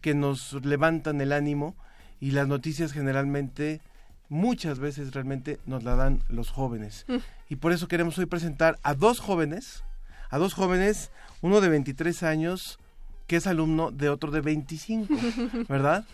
[0.00, 1.74] que nos levantan el ánimo
[2.20, 3.80] y las noticias generalmente,
[4.28, 7.06] muchas veces realmente nos la dan los jóvenes.
[7.08, 7.16] Mm.
[7.48, 9.82] Y por eso queremos hoy presentar a dos jóvenes,
[10.28, 11.10] a dos jóvenes,
[11.40, 12.78] uno de 23 años
[13.26, 15.14] que es alumno de otro de 25,
[15.68, 16.04] ¿verdad?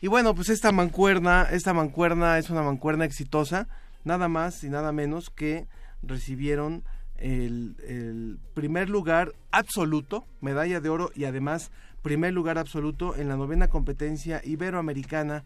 [0.00, 3.68] Y bueno, pues esta mancuerna, esta mancuerna es una mancuerna exitosa,
[4.04, 5.66] nada más y nada menos que
[6.02, 6.82] recibieron
[7.18, 11.70] el, primer lugar absoluto, medalla de oro y además
[12.02, 15.44] primer lugar absoluto en la novena competencia iberoamericana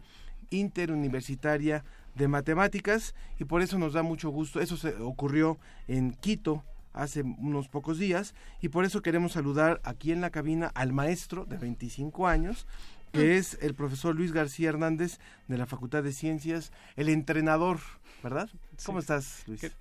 [0.49, 1.83] interuniversitaria
[2.15, 4.61] de matemáticas y por eso nos da mucho gusto.
[4.61, 5.57] Eso se ocurrió
[5.87, 6.63] en Quito
[6.93, 11.45] hace unos pocos días y por eso queremos saludar aquí en la cabina al maestro
[11.45, 12.67] de 25 años
[13.11, 17.77] que es el profesor Luis García Hernández de la Facultad de Ciencias, el entrenador,
[18.23, 18.49] ¿verdad?
[18.83, 19.61] ¿Cómo estás, Luis?
[19.61, 19.71] ¿Qué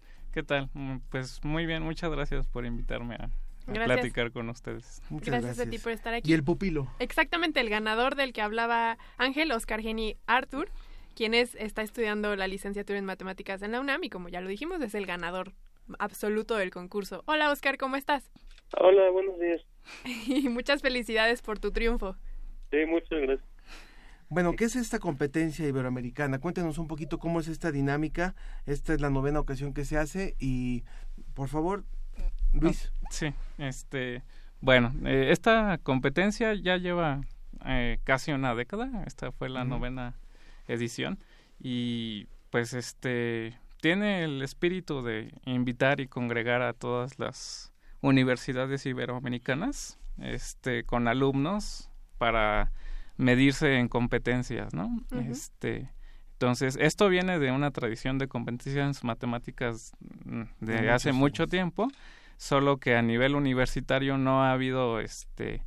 [0.42, 0.70] tal?
[0.74, 3.30] Mm, pues muy bien, muchas gracias por invitarme a,
[3.72, 5.02] platicar con ustedes.
[5.10, 6.30] Muchas gracias, a ti por estar aquí.
[6.30, 6.88] ¿Y el pupilo?
[6.98, 10.70] Exactamente, el ganador del que hablaba Ángel, Oscar Geni Arthur,
[11.14, 14.48] quien es, está estudiando la licenciatura en matemáticas en la UNAM y como ya lo
[14.48, 15.52] dijimos, es el ganador
[15.98, 17.22] absoluto del concurso.
[17.26, 18.30] Hola Oscar, ¿cómo estás?
[18.78, 19.60] Hola, buenos días.
[20.26, 22.16] y muchas felicidades por tu triunfo.
[22.70, 23.51] Sí, muchas gracias.
[24.32, 26.38] Bueno, ¿qué es esta competencia iberoamericana?
[26.38, 28.34] Cuéntenos un poquito cómo es esta dinámica.
[28.64, 30.84] Esta es la novena ocasión que se hace y,
[31.34, 31.84] por favor,
[32.54, 32.90] Luis.
[33.10, 34.22] Sí, este,
[34.62, 37.20] bueno, eh, esta competencia ya lleva
[37.66, 39.04] eh, casi una década.
[39.06, 40.14] Esta fue la novena
[40.66, 41.18] edición
[41.60, 47.70] y, pues, este, tiene el espíritu de invitar y congregar a todas las
[48.00, 52.72] universidades iberoamericanas, este, con alumnos para
[53.16, 55.02] medirse en competencias, ¿no?
[55.12, 55.90] Este,
[56.42, 59.92] entonces, esto viene de una tradición de competencias matemáticas
[60.24, 61.88] mm, de hace mucho tiempo,
[62.36, 65.62] solo que a nivel universitario no ha habido este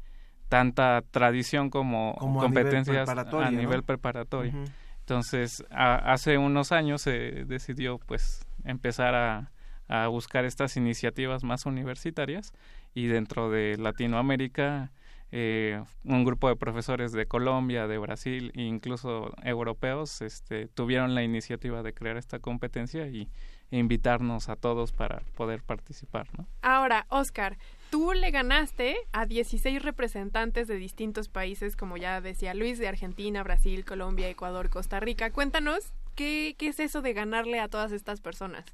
[0.50, 4.54] tanta tradición como, competencias a nivel preparatorio.
[5.00, 9.52] Entonces, hace unos años se decidió pues empezar a,
[9.88, 12.52] a, buscar estas iniciativas más universitarias
[12.94, 14.92] y dentro de Latinoamérica
[15.32, 21.24] eh, un grupo de profesores de Colombia, de Brasil e incluso europeos este, tuvieron la
[21.24, 23.28] iniciativa de crear esta competencia y
[23.72, 26.28] invitarnos a todos para poder participar.
[26.38, 26.46] ¿no?
[26.62, 27.58] Ahora, Oscar,
[27.90, 33.44] tú le ganaste a 16 representantes de distintos países, como ya decía Luis, de Argentina,
[33.44, 35.32] Brasil, Colombia, Ecuador, Costa Rica.
[35.32, 38.66] Cuéntanos, ¿qué, qué es eso de ganarle a todas estas personas?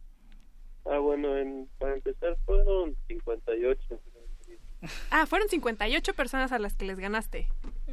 [0.86, 4.00] Ah, bueno, en, para empezar fueron 58.
[5.12, 7.48] Ah, fueron 58 personas a las que les ganaste.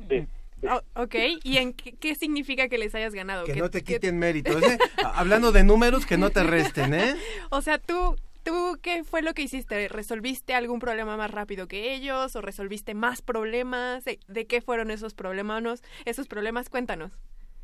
[0.08, 0.26] Sí.
[0.68, 1.14] Oh, ok,
[1.44, 3.44] ¿y en qué, significa que les hayas ganado?
[3.44, 4.78] Que, no te quiten méritos, ¿eh?
[5.14, 7.14] Hablando de números, que no te resten, ¿eh?
[7.50, 9.86] o sea, tú, ¿tú qué fue lo que hiciste?
[9.86, 14.04] ¿Resolviste algún problema más rápido que ellos o resolviste más problemas?
[14.04, 15.84] ¿De, qué fueron esos problemas?
[16.04, 17.12] Esos problemas, cuéntanos.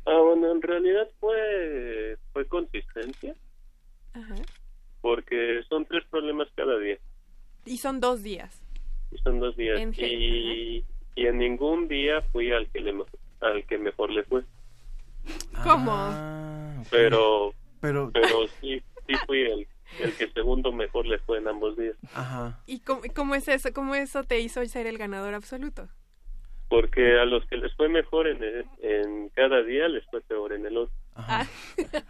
[0.05, 3.35] Ah, bueno, en realidad fue, fue consistencia.
[4.13, 4.35] Ajá.
[5.01, 6.97] Porque son tres problemas cada día.
[7.65, 8.64] Y son dos días
[9.17, 9.79] son dos días.
[9.97, 10.83] y,
[11.15, 12.93] y, en ningún día fui al que, le,
[13.41, 14.43] al que mejor le fue.
[15.63, 15.91] ¿Cómo?
[15.93, 19.67] Ah, pero, pero, pero sí, sí fui el,
[19.99, 21.95] el que segundo mejor le fue en ambos días.
[22.13, 22.59] Ajá.
[22.67, 23.73] ¿Y cómo, cómo es eso?
[23.73, 25.89] ¿Cómo eso te hizo ser el ganador absoluto?
[26.69, 28.43] porque a los que les fue mejor en,
[28.81, 30.95] en cada día les fue peor en el otro.
[31.15, 31.47] Ah.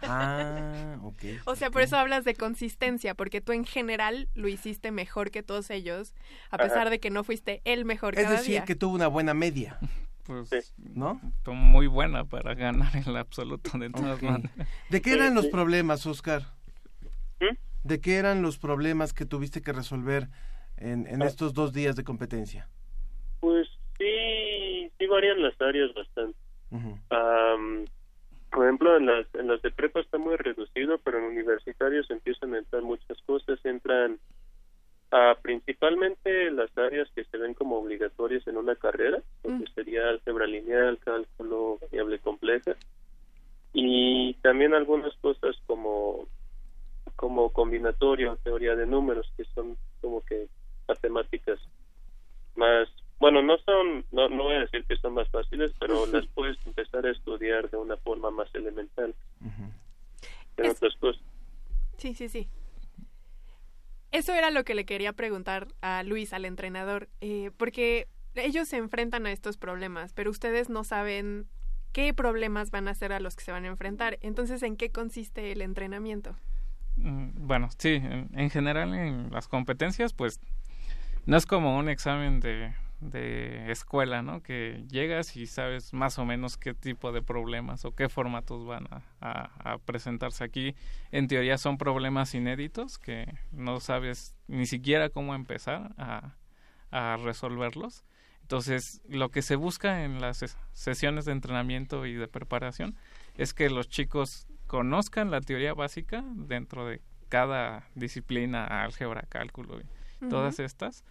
[0.02, 1.22] ah, ok.
[1.44, 5.42] O sea, por eso hablas de consistencia, porque tú en general lo hiciste mejor que
[5.42, 6.14] todos ellos,
[6.50, 9.78] a pesar de que no fuiste el mejor es decir, que tuvo una buena media.
[10.24, 11.20] Pues, ¿no?
[11.46, 14.50] Muy buena para ganar en el absoluto de todas maneras.
[14.90, 16.42] ¿De qué eran los problemas, Oscar?
[17.40, 17.54] ¿Mm?
[17.84, 20.28] ¿De qué eran los problemas que tuviste que resolver
[20.78, 21.26] en, en ah.
[21.26, 22.68] estos dos días de competencia?
[23.38, 26.36] Pues sí, sí varían las áreas bastante.
[28.56, 32.54] Por ejemplo, en las, en las de prepa está muy reducido, pero en universitarios empiezan
[32.54, 33.62] a entrar muchas cosas.
[33.66, 34.18] Entran
[35.10, 39.64] a principalmente las áreas que se ven como obligatorias en una carrera, que mm.
[39.74, 42.76] sería álgebra lineal, cálculo, variable compleja.
[43.74, 46.26] Y también algunas cosas como
[47.14, 50.48] como combinatorio, teoría de números, que son como que
[50.88, 51.60] matemáticas
[52.54, 52.88] más
[53.18, 56.58] bueno, no son, no, no voy a decir que son más fáciles, pero las puedes
[56.66, 59.14] empezar a estudiar de una forma más elemental.
[60.58, 61.22] otras cosas.
[61.96, 62.48] Sí, sí, sí.
[64.12, 68.76] Eso era lo que le quería preguntar a Luis, al entrenador, eh, porque ellos se
[68.76, 71.46] enfrentan a estos problemas, pero ustedes no saben
[71.92, 74.18] qué problemas van a ser a los que se van a enfrentar.
[74.20, 76.36] Entonces, ¿en qué consiste el entrenamiento?
[76.96, 80.40] Mm, bueno, sí, en general en las competencias, pues
[81.24, 84.42] no es como un examen de de escuela, ¿no?
[84.42, 88.88] Que llegas y sabes más o menos qué tipo de problemas o qué formatos van
[89.20, 90.74] a, presentarse aquí.
[91.12, 96.34] En teoría son problemas inéditos que no sabes ni siquiera cómo empezar a,
[97.22, 98.04] resolverlos.
[98.40, 102.96] Entonces, lo que se busca en las sesiones de entrenamiento y de preparación
[103.36, 110.28] es que los chicos conozcan la teoría básica dentro de cada disciplina, álgebra, cálculo y
[110.30, 111.04] todas estas,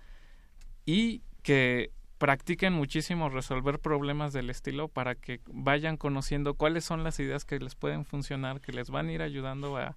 [0.85, 7.19] y que practiquen muchísimo resolver problemas del estilo para que vayan conociendo cuáles son las
[7.19, 9.95] ideas que les pueden funcionar, que les van a ir ayudando a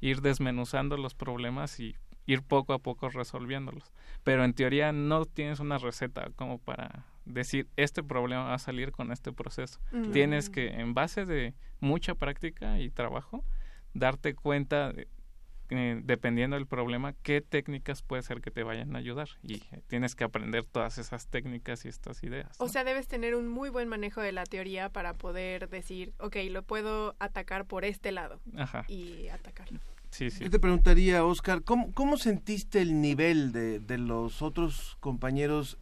[0.00, 1.94] ir desmenuzando los problemas y
[2.26, 3.92] ir poco a poco resolviéndolos.
[4.24, 8.90] Pero en teoría no tienes una receta como para decir este problema va a salir
[8.90, 9.78] con este proceso.
[9.92, 10.10] Mm.
[10.10, 13.44] Tienes que en base de mucha práctica y trabajo
[13.94, 15.06] darte cuenta de
[15.70, 19.28] eh, dependiendo del problema, qué técnicas puede ser que te vayan a ayudar.
[19.42, 22.56] Y tienes que aprender todas esas técnicas y estas ideas.
[22.58, 26.36] O sea, debes tener un muy buen manejo de la teoría para poder decir, ok,
[26.50, 28.40] lo puedo atacar por este lado.
[28.88, 29.80] Y atacarlo.
[30.10, 30.44] Sí, sí.
[30.44, 35.78] Yo te preguntaría, Oscar, ¿cómo, cómo sentiste el nivel de, de los otros compañeros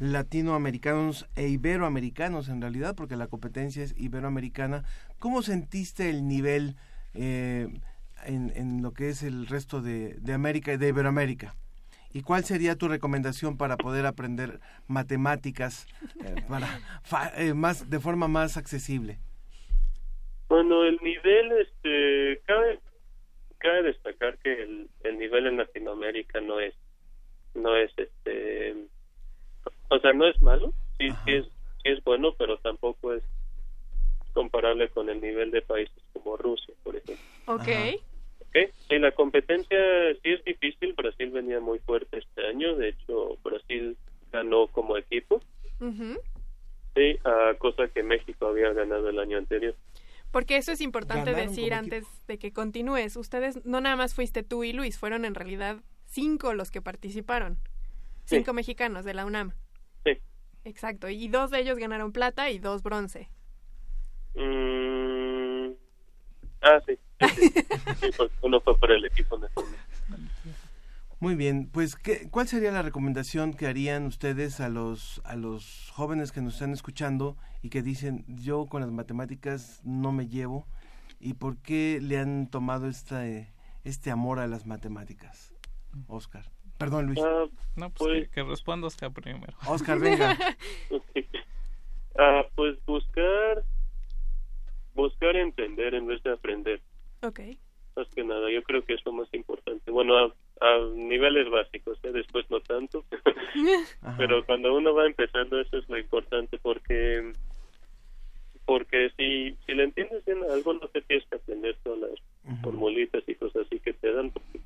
[0.00, 4.84] latinoamericanos e iberoamericanos en realidad, porque la competencia es iberoamericana?
[5.18, 6.76] ¿Cómo sentiste el nivel
[7.14, 7.68] eh,
[8.26, 11.54] en, en lo que es el resto de, de América y de Iberoamérica.
[12.12, 15.86] ¿Y cuál sería tu recomendación para poder aprender matemáticas
[16.24, 16.80] eh, para
[17.36, 19.18] eh, más de forma más accesible?
[20.48, 22.80] Bueno, el nivel, este, cabe,
[23.58, 26.74] cabe destacar que el, el nivel en Latinoamérica no es,
[27.54, 28.74] no es, este,
[29.90, 33.22] o sea, no es malo, sí, sí es, sí es bueno, pero tampoco es
[34.32, 37.24] comparable con el nivel de países como Rusia, por ejemplo.
[37.46, 37.68] Ok.
[38.88, 39.78] En la competencia
[40.22, 43.96] sí es difícil, Brasil venía muy fuerte este año, de hecho Brasil
[44.32, 45.40] ganó como equipo
[46.94, 49.74] Sí, a cosa que México había ganado el año anterior.
[50.32, 53.16] Porque eso es importante decir antes de que continúes.
[53.16, 57.58] Ustedes, no nada más fuiste tú y Luis, fueron en realidad cinco los que participaron.
[58.24, 59.52] Cinco mexicanos de la UNAM.
[60.04, 60.18] Sí.
[60.64, 61.08] Exacto.
[61.08, 63.30] Y dos de ellos ganaron plata y dos bronce.
[64.34, 65.17] Mm,
[66.62, 66.98] ah, sí.
[68.16, 69.74] Pues, uno fue para el equipo nacional.
[71.20, 75.90] Muy bien, pues ¿qué, ¿cuál sería la recomendación que harían ustedes a los a los
[75.92, 80.68] jóvenes que nos están escuchando y que dicen yo con las matemáticas no me llevo
[81.18, 83.24] y por qué le han tomado esta,
[83.82, 85.54] este amor a las matemáticas,
[86.06, 86.44] Oscar?
[86.78, 87.18] Perdón, Luis.
[87.20, 89.56] Ah, no, pues, que, responda Oscar primero.
[89.66, 90.38] Oscar, venga.
[92.18, 93.64] ah, pues buscar
[94.98, 96.80] buscar entender en vez de aprender.
[97.22, 97.40] Ok.
[97.96, 99.90] Más que nada, yo creo que es lo más importante.
[99.90, 102.12] Bueno, a, niveles básicos, ¿eh?
[102.12, 103.04] después no tanto.
[104.18, 107.32] Pero cuando uno va empezando, eso es lo importante, porque
[108.66, 113.22] porque si, si le entiendes bien algo, no te tienes que aprender todas las formulitas
[113.26, 114.60] y cosas así que te dan, porque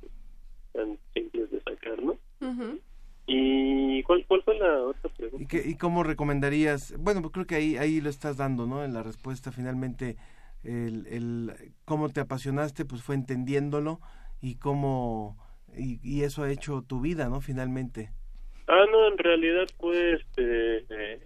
[0.73, 2.19] son simples de sacar, ¿no?
[3.27, 5.42] ¿Y cuál, cuál fue la otra pregunta?
[5.42, 6.95] ¿Y, qué, ¿Y cómo recomendarías?
[6.99, 8.85] Bueno, pues creo que ahí, ahí lo estás dando, ¿no?
[8.85, 10.17] En la respuesta finalmente
[10.65, 14.01] el, el cómo te apasionaste pues fue entendiéndolo
[14.41, 15.37] y cómo
[15.77, 18.11] y, y, eso ha hecho tu vida no finalmente
[18.69, 21.21] ah no en realidad pues este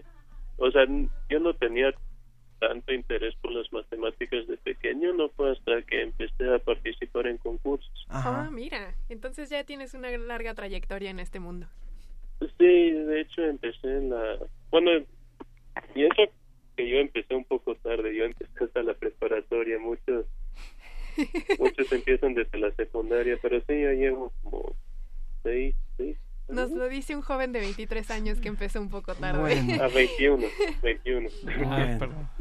[0.56, 0.86] o sea
[1.28, 1.92] yo no tenía
[2.60, 7.36] tanto interés por las matemáticas de pequeño no fue hasta que empecé a participar en
[7.36, 11.66] concursos ah mira entonces ya tienes una larga trayectoria en este mundo
[12.40, 14.38] sí de hecho empecé en la
[14.70, 14.90] bueno
[15.94, 16.30] y eso
[16.76, 20.26] que yo empecé un poco tarde, yo empecé hasta la preparatoria, muchos
[21.58, 24.76] muchos empiezan desde la secundaria, pero sí, ya llevo como
[25.42, 26.16] seis, seis.
[26.48, 29.80] Nos lo dice un joven de 23 años que empezó un poco tarde.
[29.80, 30.46] A 21,
[30.82, 31.28] 21.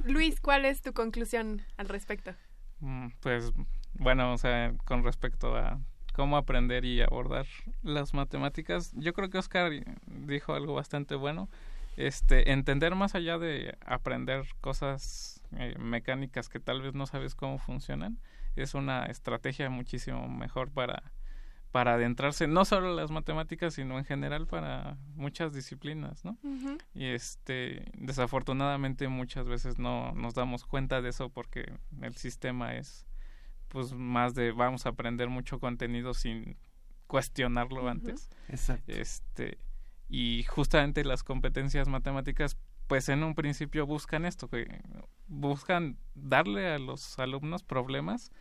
[0.03, 2.35] Luis, ¿cuál es tu conclusión al respecto?
[2.81, 3.51] Mm, pues,
[3.93, 5.79] bueno, o sea, con respecto a
[6.15, 7.45] cómo aprender y abordar
[7.83, 9.71] las matemáticas, yo creo que Oscar
[10.05, 11.49] dijo algo bastante bueno.
[11.97, 17.57] Este, entender más allá de aprender cosas eh, mecánicas que tal vez no sabes cómo
[17.57, 18.17] funcionan,
[18.55, 21.11] es una estrategia muchísimo mejor para,
[21.71, 26.37] para adentrarse no solo en las matemáticas, sino en general para muchas disciplinas, ¿no?
[26.93, 33.05] Y este, desafortunadamente muchas veces no nos damos cuenta de eso porque el sistema es
[33.67, 36.57] pues más de vamos a aprender mucho contenido sin
[37.07, 38.29] cuestionarlo antes.
[38.49, 38.91] Exacto.
[38.91, 39.57] Este,
[40.09, 42.57] y justamente las competencias matemáticas
[42.87, 44.67] pues en un principio buscan esto, que
[45.27, 48.31] buscan darle a los alumnos problemas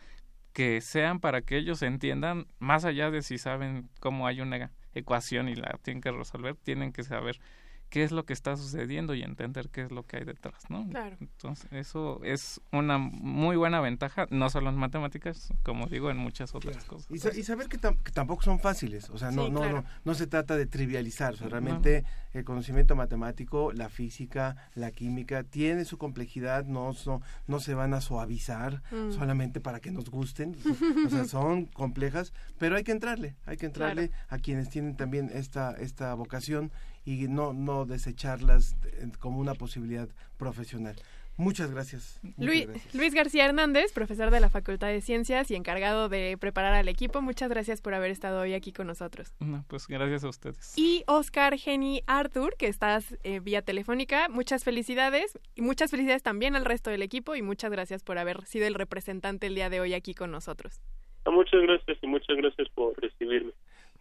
[0.52, 5.48] que sean para que ellos entiendan, más allá de si saben cómo hay una ecuación
[5.48, 7.40] y la tienen que resolver, tienen que saber
[7.94, 10.84] qué es lo que está sucediendo y entender qué es lo que hay detrás, ¿no?
[10.88, 11.16] Claro.
[11.20, 16.56] Entonces, eso es una muy buena ventaja, no solo en matemáticas, como digo, en muchas
[16.56, 17.06] otras cosas.
[17.08, 20.66] Y, saber que, tampoco son fáciles, o sea, no, no, no, no, se trata de
[20.66, 26.90] trivializar, o sea, realmente el conocimiento matemático, la física, la química, tiene su complejidad, no,
[27.06, 29.12] no, no se van a suavizar mm.
[29.12, 30.56] solamente para que nos gusten,
[31.06, 35.30] o sea, son complejas, pero hay que entrarle, hay que entrarle a quienes tienen también
[35.32, 36.72] esta, esta vocación
[37.04, 38.76] y no, no desecharlas
[39.18, 40.96] como una posibilidad profesional.
[41.36, 42.20] Muchas gracias.
[42.38, 46.88] Luis, Luis García Hernández, profesor de la Facultad de Ciencias y encargado de preparar al
[46.88, 49.34] equipo, muchas gracias por haber estado hoy aquí con nosotros.
[49.66, 50.78] pues gracias a ustedes.
[50.78, 56.54] Y Oscar Geni Arthur, que estás eh, vía telefónica, muchas felicidades y muchas felicidades también
[56.54, 59.80] al resto del equipo y muchas gracias por haber sido el representante el día de
[59.80, 60.80] hoy aquí con nosotros.
[61.26, 63.52] Muchas gracias y muchas gracias por recibirme.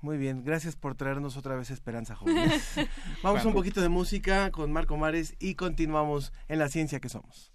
[0.04, 2.76] Muy bien, gracias por traernos otra vez esperanza, jóvenes.
[3.24, 7.53] Vamos un poquito de música con Marco Mares y continuamos en la ciencia que somos.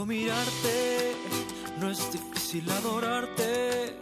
[0.00, 1.14] Solo mirarte,
[1.78, 3.98] no es difícil adorarte.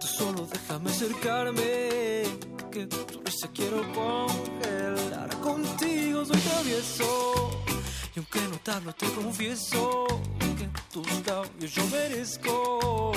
[0.00, 2.24] Tú solo déjame acercarme,
[2.70, 5.28] que tu risa quiero congelar.
[5.40, 7.62] Contigo soy travieso,
[8.14, 10.06] y aunque no hablo, te confieso
[10.58, 13.12] que tus labios yo merezco,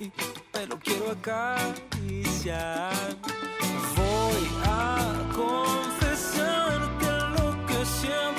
[0.00, 2.92] y tu pelo quiero acariciar.
[3.96, 7.06] Voy a confesarte
[7.36, 8.33] lo que siempre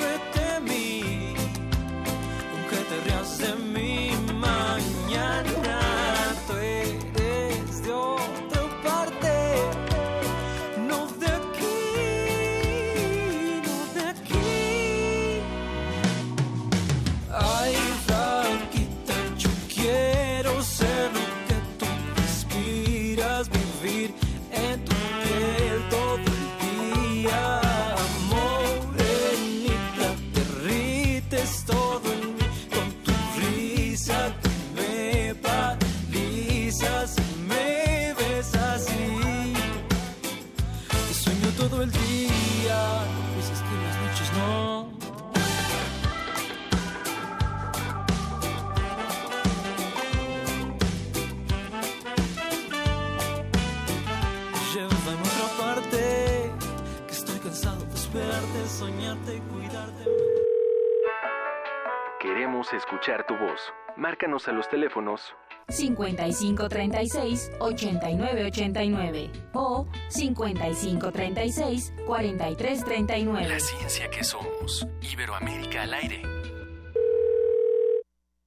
[63.24, 63.60] tu voz.
[63.96, 65.34] Márcanos a los teléfonos
[65.68, 73.48] 5536 8989 o 5536 4339.
[73.48, 74.86] La ciencia que somos.
[75.00, 76.22] Iberoamérica al aire.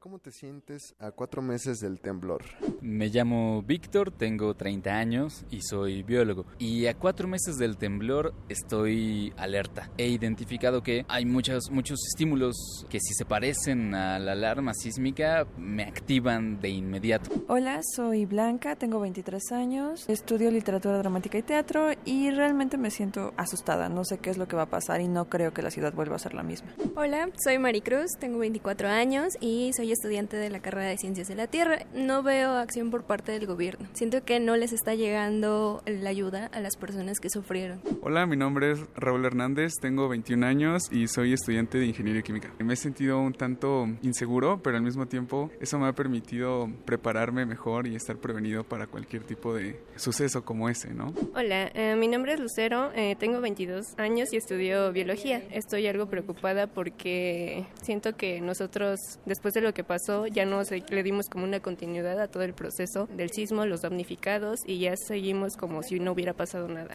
[0.10, 2.44] ¿Cómo te sientes a cuatro meses del temblor?
[2.82, 6.48] Me llamo Víctor, tengo 30 años y soy biólogo.
[6.58, 9.92] Y a cuatro meses del temblor estoy alerta.
[10.00, 12.56] He identificado que hay muchos, muchos estímulos
[12.90, 17.30] que si se parecen a la alarma sísmica me activan de inmediato.
[17.48, 23.32] Hola, soy Blanca, tengo 23 años, estudio literatura dramática y teatro y realmente me siento
[23.38, 23.90] asustada.
[23.90, 25.94] No sé qué es lo que va a pasar y no creo que la ciudad
[25.94, 26.74] vuelva a ser la misma.
[26.96, 31.36] Hola, soy Maricruz, tengo 24 años y soy estudiante de la carrera de Ciencias de
[31.36, 31.80] la Tierra.
[31.94, 33.90] No veo acción por parte del gobierno.
[33.92, 37.82] Siento que no les está llegando la ayuda a las personas que sufrieron.
[38.02, 42.54] Hola, mi nombre es Raúl Hernández, tengo 21 años y soy estudiante de Ingeniería Química.
[42.60, 47.46] Me he sentido un tanto inseguro, pero al mismo tiempo eso me ha permitido prepararme
[47.46, 51.14] mejor y estar prevenido para cualquier tipo de suceso como ese, ¿no?
[51.36, 55.44] Hola, eh, mi nombre es Lucero, eh, tengo 22 años y estudio biología.
[55.52, 61.02] Estoy algo preocupada porque siento que nosotros, después de lo que pasó, ya no le
[61.02, 65.58] dimos como una continuidad a todo el proceso del sismo, los damnificados y ya seguimos
[65.58, 66.94] como si no hubiera pasado nada.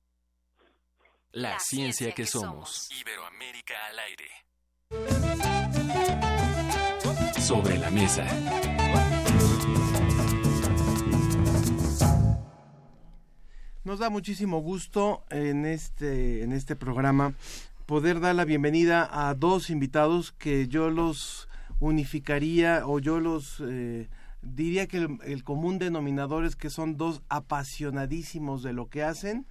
[1.33, 2.89] La ciencia que somos.
[2.93, 4.31] Iberoamérica al aire.
[7.41, 8.25] Sobre la mesa.
[13.83, 17.35] Nos da muchísimo gusto en este, en este programa
[17.87, 21.49] poder dar la bienvenida a dos invitados que yo los
[21.81, 24.09] unificaría o yo los eh,
[24.43, 29.47] diría que el, común denominador es que son dos apasionadísimos de lo que hacen.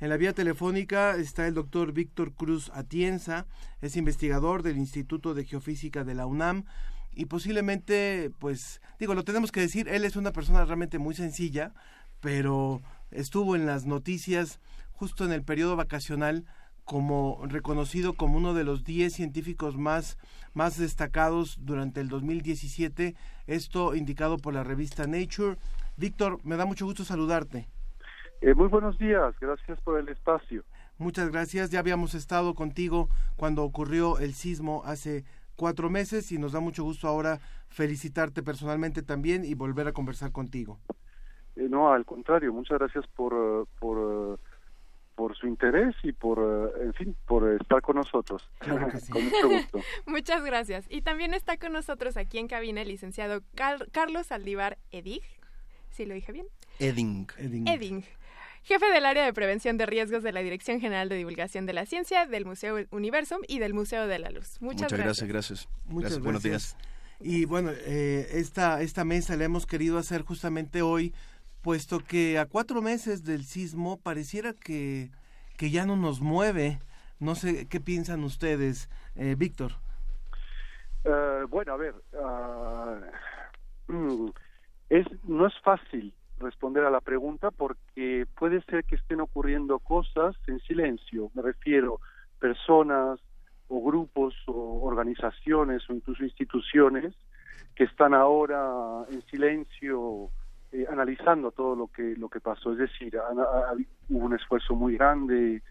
[0.00, 3.46] En la vía telefónica está el doctor Víctor Cruz Atienza,
[3.80, 6.64] es investigador del Instituto de Geofísica de la UNAM
[7.12, 11.72] y posiblemente, pues, digo, lo tenemos que decir, él es una persona realmente muy sencilla,
[12.20, 14.58] pero estuvo en las noticias
[14.92, 16.44] justo en el periodo vacacional
[16.84, 20.18] como reconocido como uno de los 10 científicos más,
[20.52, 23.14] más destacados durante el 2017,
[23.46, 25.56] esto indicado por la revista Nature.
[25.96, 27.68] Víctor, me da mucho gusto saludarte.
[28.40, 30.64] Eh, muy buenos días, gracias por el espacio.
[30.98, 35.24] Muchas gracias, ya habíamos estado contigo cuando ocurrió el sismo hace
[35.56, 40.30] cuatro meses y nos da mucho gusto ahora felicitarte personalmente también y volver a conversar
[40.32, 40.78] contigo.
[41.56, 44.38] Eh, no, al contrario, muchas gracias por, eh, por
[45.14, 48.48] por su interés y por, eh, en fin, por estar con nosotros.
[49.10, 49.80] con mucho gusto.
[50.06, 50.86] Muchas gracias.
[50.88, 55.22] Y también está con nosotros aquí en cabina el licenciado Carlos Aldívar Edig.
[55.90, 56.46] ¿Sí lo dije bien?
[56.78, 57.26] Eding.
[57.38, 58.04] Eding.
[58.64, 61.84] Jefe del área de prevención de riesgos de la Dirección General de Divulgación de la
[61.84, 64.56] Ciencia, del Museo Universum y del Museo de la Luz.
[64.60, 65.28] Muchas, Muchas gracias.
[65.28, 65.68] gracias.
[65.84, 66.76] Muchas Buenos días.
[67.20, 71.14] Y bueno, eh, esta, esta mesa la hemos querido hacer justamente hoy
[71.64, 75.10] puesto que a cuatro meses del sismo pareciera que,
[75.56, 76.78] que ya no nos mueve.
[77.18, 79.72] No sé qué piensan ustedes, eh, Víctor.
[81.04, 81.94] Uh, bueno, a ver,
[83.88, 84.30] uh,
[84.90, 90.36] es, no es fácil responder a la pregunta porque puede ser que estén ocurriendo cosas
[90.46, 91.30] en silencio.
[91.32, 91.98] Me refiero
[92.40, 93.20] personas
[93.68, 97.14] o grupos o organizaciones o incluso instituciones
[97.74, 100.30] que están ahora en silencio
[100.74, 102.72] eh, analizando todo lo que lo que pasó.
[102.72, 103.16] Es decir
[104.08, 105.62] hubo un esfuerzo muy grande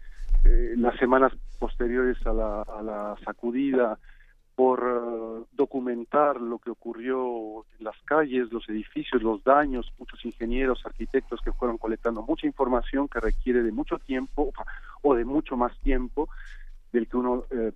[0.44, 3.98] eh, las semanas posteriores a la, a la sacudida
[4.54, 10.86] por eh, documentar lo que ocurrió en las calles, los edificios, los daños, muchos ingenieros,
[10.86, 14.54] arquitectos que fueron colectando mucha información que requiere de mucho tiempo
[15.02, 16.30] o de mucho más tiempo
[16.94, 17.72] del que uno eh,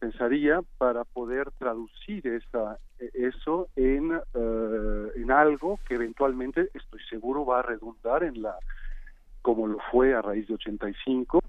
[0.00, 2.76] pensaría para poder traducir esa,
[3.14, 8.56] eso en, eh, en algo que eventualmente estoy seguro va a redundar en la
[9.42, 11.40] como lo fue a raíz de 85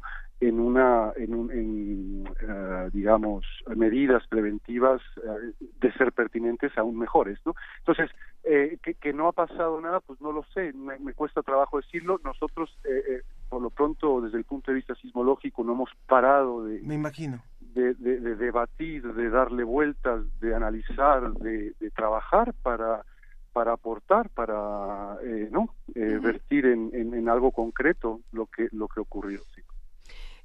[0.41, 7.39] en una en, un, en uh, digamos medidas preventivas uh, de ser pertinentes aún mejores
[7.45, 8.09] no entonces
[8.43, 11.77] eh, que, que, no ha pasado nada pues no lo sé me, me cuesta trabajo
[11.77, 15.89] decirlo nosotros eh, eh, por lo pronto desde el punto de vista sismológico no hemos
[16.07, 21.91] parado de me imagino de, de, de debatir de darle vueltas de analizar de, de
[21.91, 23.03] trabajar para
[23.51, 28.87] para aportar, para eh, no eh, vertir en, en, en, algo concreto lo que lo
[28.87, 29.39] que ocurrió.
[29.55, 29.61] Sí.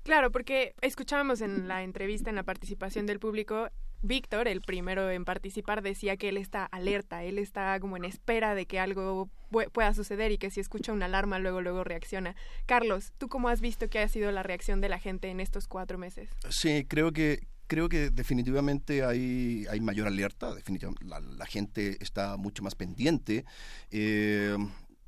[0.05, 3.71] Claro, porque escuchábamos en la entrevista, en la participación del público,
[4.03, 8.55] Víctor, el primero en participar, decía que él está alerta, él está como en espera
[8.55, 9.31] de que algo
[9.73, 12.37] pueda suceder y que si escucha una alarma luego luego reacciona.
[12.67, 15.69] Carlos, ¿tú cómo has visto que ha sido la reacción de la gente en estos
[15.69, 16.29] cuatro meses?
[16.51, 22.63] Sí, creo que creo que definitivamente hay, hay mayor alerta, definitivamente la, gente está mucho
[22.63, 23.47] más pendiente
[23.91, 24.55] eh,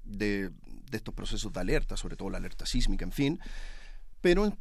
[0.05, 3.41] de, de estos procesos de alerta, sobre todo la alerta sísmica, en fin.
[4.27, 4.53] Pero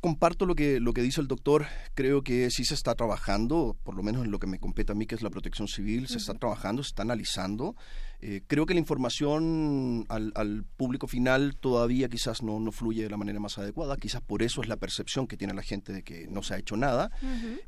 [0.00, 3.94] comparto lo que, lo que dice el doctor, creo que sí se está trabajando, por
[3.94, 6.18] lo menos en lo que me compete a mí, que es la protección civil, se
[6.18, 7.76] está trabajando, se está analizando.
[8.24, 13.16] Eh, creo que la información al, público final todavía quizás no, no, fluye de la
[13.16, 16.28] manera más adecuada, quizás por eso es la percepción que tiene la gente de que
[16.28, 17.10] no se ha hecho nada.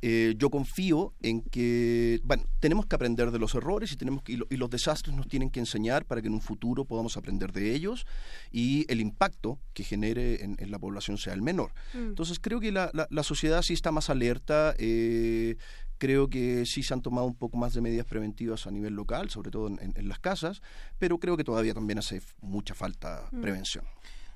[0.00, 4.32] Eh, yo confío en que, bueno, tenemos que aprender de los errores y, tenemos que,
[4.32, 7.74] y, los desastres nos tienen que enseñar para que en un futuro podamos aprender de
[7.74, 8.06] ellos
[8.52, 11.72] y el impacto que genere en, la población sea el menor.
[11.94, 12.08] Mm.
[12.08, 14.74] Entonces creo que la, la, sociedad sí está más alerta.
[14.78, 15.56] Eh,
[16.04, 19.30] Creo que sí se han tomado un poco más de medidas preventivas a nivel local,
[19.30, 20.60] sobre todo en, las casas,
[20.98, 23.40] pero creo que todavía también hace mucha falta mm.
[23.40, 23.86] prevención.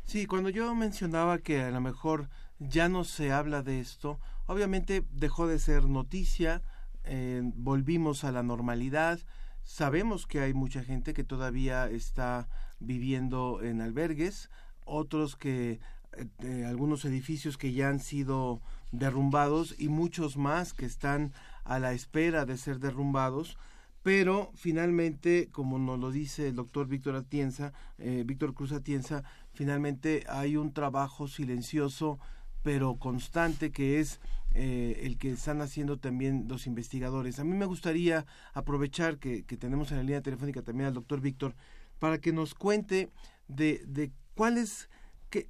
[0.02, 5.04] Sí, cuando yo mencionaba que a lo mejor ya no se habla de esto, obviamente
[5.12, 6.62] dejó de ser noticia,
[7.04, 9.20] eh, volvimos a la normalidad,
[9.62, 12.48] sabemos que hay mucha gente que todavía está
[12.80, 14.48] viviendo en albergues,
[14.86, 15.80] otros que
[16.16, 21.34] eh, eh, algunos edificios que ya han sido derrumbados y muchos más que están
[21.68, 23.56] a la espera de ser derrumbados
[24.02, 30.24] pero finalmente, como nos lo dice el doctor Víctor Atienza, eh, Víctor Cruz Atienza, finalmente
[30.28, 32.18] hay un trabajo silencioso
[32.62, 34.20] pero constante que es
[34.54, 37.38] eh, el que están haciendo también los investigadores.
[37.38, 41.54] A mí me gustaría aprovechar que, tenemos en la línea telefónica también al doctor Víctor
[41.98, 43.10] para que nos cuente
[43.48, 44.88] de, de cuál es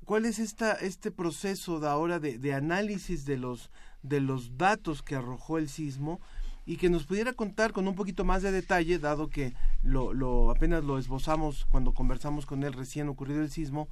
[0.04, 3.70] ¿Cuál es esta, este proceso de ahora de, análisis de los,
[4.02, 6.20] de los datos que arrojó el sismo
[6.66, 10.84] y que nos pudiera contar con un poquito más de detalle, dado que lo, apenas
[10.84, 13.88] lo esbozamos cuando conversamos con él recién ocurrido el sismo,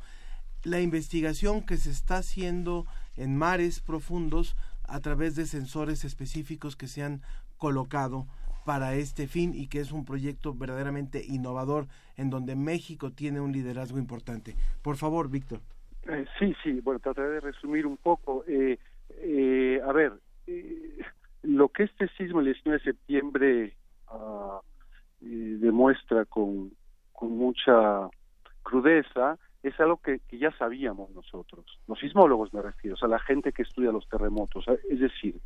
[0.63, 2.85] la investigación que se está haciendo
[3.17, 7.23] en mares profundos a través de sensores específicos que se han
[7.57, 8.27] colocado
[8.67, 11.87] para este fin y que es un proyecto verdaderamente innovador
[12.17, 14.55] en donde México tiene un liderazgo importante.
[14.83, 15.61] Por favor, Víctor.
[16.09, 18.45] Eh, sí, sí, bueno, trataré de resumir un poco.
[18.47, 18.79] Eh,
[19.19, 20.13] eh, a ver,
[21.43, 23.77] lo que este sismo el 19 de septiembre
[24.09, 24.61] ah,
[25.21, 26.73] demuestra con,
[27.21, 28.09] mucha
[28.63, 33.19] crudeza es algo que, que, ya sabíamos nosotros, los sismólogos me refiero, o sea, la
[33.19, 34.67] gente que estudia los terremotos.
[34.89, 35.41] Es decir,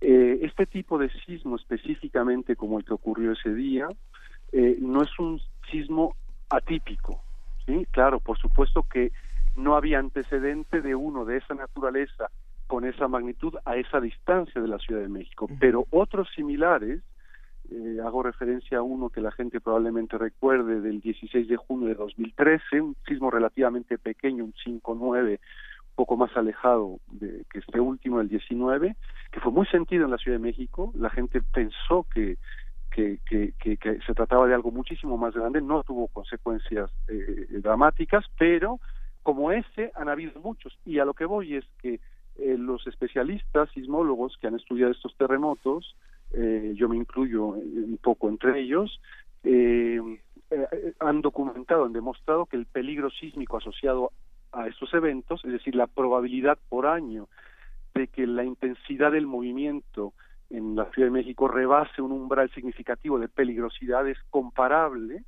[0.00, 3.88] este tipo de sismo específicamente como el que ocurrió ese día,
[4.52, 5.40] no es un
[5.70, 6.14] sismo
[6.50, 7.22] atípico.
[7.66, 7.86] ¿sí?
[7.90, 9.12] Claro, por supuesto que
[9.56, 12.30] no había antecedente de uno de esa naturaleza
[12.68, 17.02] con esa magnitud a esa distancia de la Ciudad de México, pero otros similares,
[17.70, 21.94] eh, hago referencia a uno que la gente probablemente recuerde del 16 de junio de
[21.94, 25.40] 2013, un sismo relativamente pequeño, un 5-9,
[25.94, 28.94] poco más alejado de, que este último, el 19,
[29.32, 32.36] que fue muy sentido en la Ciudad de México, la gente pensó que
[32.90, 38.80] que, que, se trataba de algo muchísimo más grande, no tuvo consecuencias eh, dramáticas, pero
[39.22, 42.00] como ese han habido muchos y a lo que voy es que
[42.38, 45.96] eh, los especialistas sismólogos que han estudiado estos terremotos,
[46.32, 49.00] eh, yo me incluyo un poco entre ellos,
[49.44, 50.00] eh,
[51.00, 54.12] han documentado, han demostrado que el peligro sísmico asociado
[54.52, 57.28] a estos eventos, es decir, la probabilidad por año
[57.94, 60.12] de que la intensidad del movimiento
[60.50, 65.24] en la Ciudad de México rebase un umbral significativo de peligrosidad es comparable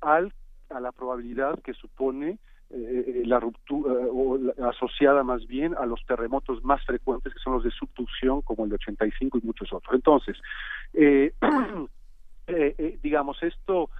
[0.00, 0.32] al,
[0.68, 2.38] a la probabilidad que supone
[2.72, 7.64] eh, la ruptura o asociada más bien a los terremotos más frecuentes que son los
[7.64, 9.94] de subducción como el de 85 y muchos otros.
[9.94, 10.36] Entonces,
[10.94, 11.32] eh,
[12.46, 13.90] eh, eh, digamos esto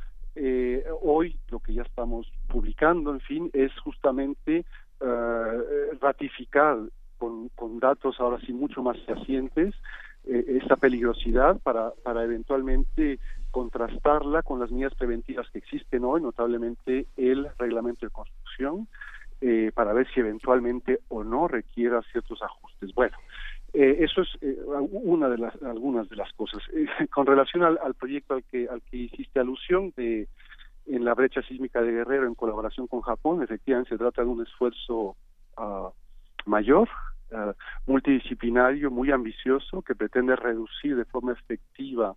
[1.02, 4.64] hoy lo que ya estamos publicando, en fin, es justamente
[6.00, 6.78] ratificar
[7.18, 9.74] con, con datos ahora sí mucho más fehacientes
[10.26, 13.18] eh, esa peligrosidad para, para eventualmente
[13.50, 18.86] contrastarla con las medidas preventivas que existen hoy, notablemente el reglamento de construcción,
[19.40, 22.94] eh, para ver si eventualmente o no requiera ciertos ajustes.
[22.94, 23.16] Bueno,
[23.72, 26.62] eh, eso es eh, una de las algunas de las cosas.
[27.10, 30.28] con relación al, al, proyecto al que al que hiciste alusión de
[30.86, 34.42] en la brecha sísmica de Guerrero en colaboración con Japón, efectivamente se trata de un
[34.42, 35.16] esfuerzo
[35.56, 35.90] uh,
[36.46, 36.88] mayor,
[37.32, 37.52] uh,
[37.86, 42.14] multidisciplinario, muy ambicioso, que pretende reducir de forma efectiva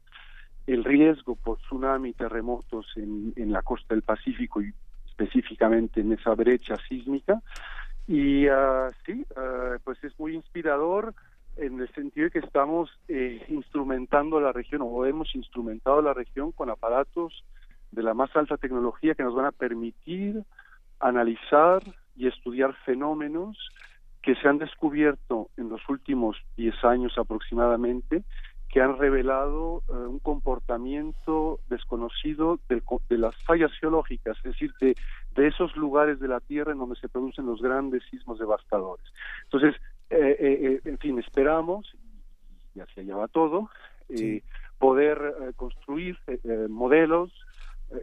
[0.68, 4.74] el riesgo por tsunami y terremotos en, en la costa del Pacífico y
[5.06, 7.42] específicamente en esa brecha sísmica.
[8.08, 11.14] Y uh, sí, uh, pues es muy inspirador
[11.56, 16.52] en el sentido de que estamos eh, instrumentando la región o hemos instrumentado la región
[16.52, 17.44] con aparatos
[17.92, 20.44] de la más alta tecnología que nos van a permitir
[21.00, 21.84] analizar
[22.16, 23.58] y estudiar fenómenos
[24.24, 28.24] que se han descubierto en los últimos 10 años aproximadamente
[28.70, 34.96] que han revelado eh, un comportamiento desconocido de las fallas geológicas, es decir, de,
[35.36, 39.06] de, esos lugares de la Tierra en donde se producen los grandes sismos devastadores.
[39.44, 39.76] Entonces,
[40.10, 41.96] eh, eh, en fin, esperamos,
[42.74, 43.70] y hacia allá va todo,
[44.80, 46.18] poder construir
[46.68, 47.32] modelos,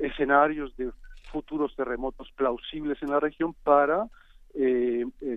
[0.00, 0.92] escenarios de
[1.32, 4.06] futuros terremotos plausibles en la región para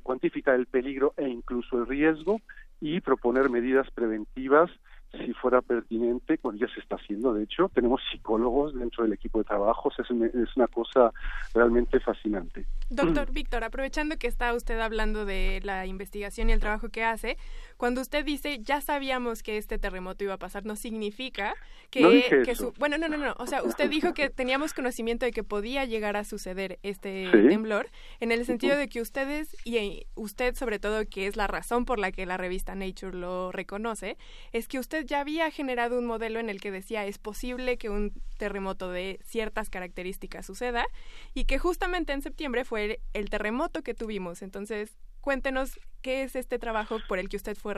[0.03, 2.41] cuantificar el peligro e incluso el riesgo
[2.81, 4.69] y proponer medidas preventivas
[5.13, 9.37] si fuera pertinente, bueno, ya se está haciendo, de hecho, tenemos psicólogos dentro del equipo
[9.37, 11.11] de trabajo, es, es una cosa
[11.53, 12.65] realmente fascinante.
[12.89, 17.37] Doctor Víctor, aprovechando que está usted hablando de la investigación y el trabajo que hace,
[17.77, 21.53] cuando usted dice ya sabíamos que este terremoto iba a pasar, no significa
[21.91, 22.73] que, su...
[22.79, 26.17] Bueno, no, no, no, o sea, usted dijo que teníamos conocimiento de que podía llegar
[26.17, 27.89] a suceder este temblor,
[28.19, 31.99] en el sentido de que ustedes, y usted sobre todo, que es la razón por
[31.99, 34.17] la que la revista Nature lo reconoce,
[34.51, 37.89] es que usted ya había generado un modelo en el que decía es posible que
[37.89, 40.85] un terremoto de ciertas características suceda
[41.33, 44.41] y que justamente en septiembre fue el terremoto que tuvimos.
[44.41, 47.77] Entonces, cuéntenos qué es este trabajo por el que usted fue mm.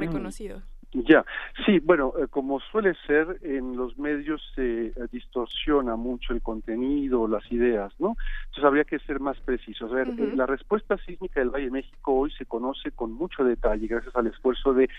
[1.04, 1.26] Ya,
[1.66, 7.28] sí, bueno, eh, como suele ser, en los medios se eh, distorsiona mucho el contenido,
[7.28, 8.16] las ideas, ¿no?
[8.46, 9.92] Entonces habría que ser más precisos.
[9.92, 13.44] A ver, eh, la respuesta sísmica del Valle de México hoy se conoce con mucho
[13.44, 14.90] detalle gracias al esfuerzo de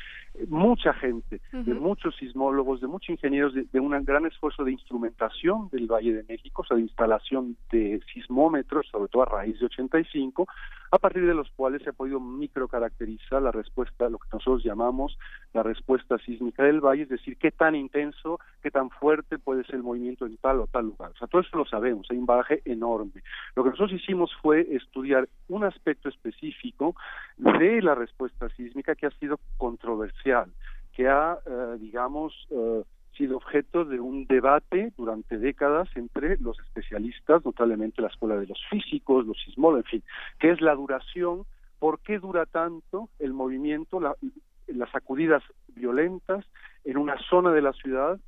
[0.49, 5.71] mucha gente, de muchos sismólogos, de muchos ingenieros, de, de, un gran esfuerzo de instrumentación
[5.73, 9.67] del Valle de México, o sea, de instalación de sismómetros, sobre todo a raíz de
[9.67, 10.47] 85,
[10.91, 15.19] a partir de los cuales se ha podido microcaracterizar la respuesta, lo que nosotros llamamos
[15.53, 19.77] la respuesta sísmica del valle, es decir, qué tan intenso, qué tan fuerte puede ser
[19.77, 21.13] el movimiento en tal o tal lugar.
[21.13, 23.23] O sea, todo eso lo sabemos, hay un bagaje enorme.
[23.55, 26.95] Lo que nosotros hicimos fue estudiar un aspecto específico
[27.37, 30.53] de la respuesta sísmica que ha sido controversial,
[30.93, 32.83] que ha, eh, digamos, eh,
[33.17, 38.61] sido objeto de un debate durante décadas entre los especialistas, notablemente la escuela de los
[38.71, 40.03] físicos, los sismólogos, en fin,
[40.39, 41.45] que es la duración,
[41.79, 46.45] por qué dura tanto el movimiento, las sacudidas violentas
[46.85, 48.19] en una zona de la ciudad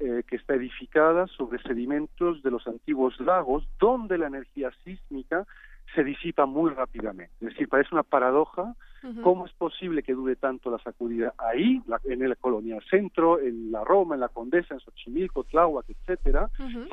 [0.00, 5.46] eh, que está edificada sobre sedimentos de los antiguos lagos, donde la energía sísmica
[5.94, 7.32] se disipa muy rápidamente.
[7.40, 8.74] Es decir, parece una paradoja
[9.22, 13.82] cómo es posible que dure tanto la sacudida ahí, en el colonial centro, en la
[13.82, 16.48] Roma, en la Condesa, en Xochimilco, Tláhuac, etcétera,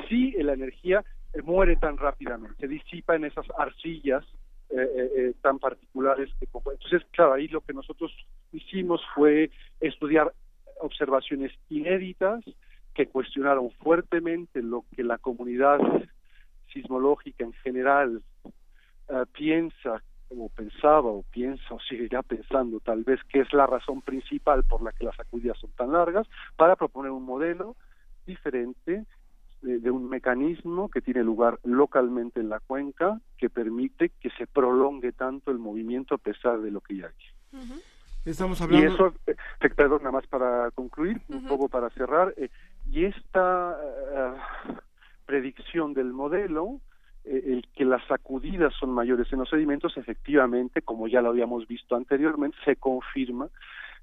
[0.08, 4.24] si la energía eh, muere tan rápidamente, se disipa en esas arcillas
[4.70, 8.12] eh, eh, tan particulares que entonces claro ahí lo que nosotros
[8.52, 10.32] hicimos fue estudiar
[10.80, 12.44] observaciones inéditas
[12.94, 15.78] que cuestionaron fuertemente lo que la comunidad
[16.72, 18.22] sismológica en general
[19.08, 24.00] eh, piensa o pensaba o piensa o seguirá pensando tal vez que es la razón
[24.02, 27.76] principal por la que las sacudidas son tan largas para proponer un modelo
[28.26, 29.04] diferente
[29.62, 35.12] de, un mecanismo que tiene lugar localmente en la cuenca que permite que se prolongue
[35.12, 37.70] tanto el movimiento a pesar de lo que ya hay.
[38.24, 38.86] Estamos hablando...
[38.86, 39.34] Y eso, eh,
[39.74, 42.50] perdón, nada más para concluir, un poco para cerrar, eh,
[42.86, 43.76] y esta
[45.26, 46.80] predicción del modelo
[47.24, 51.66] eh, el que las sacudidas son mayores en los sedimentos, efectivamente, como ya lo habíamos
[51.68, 53.48] visto anteriormente, se confirma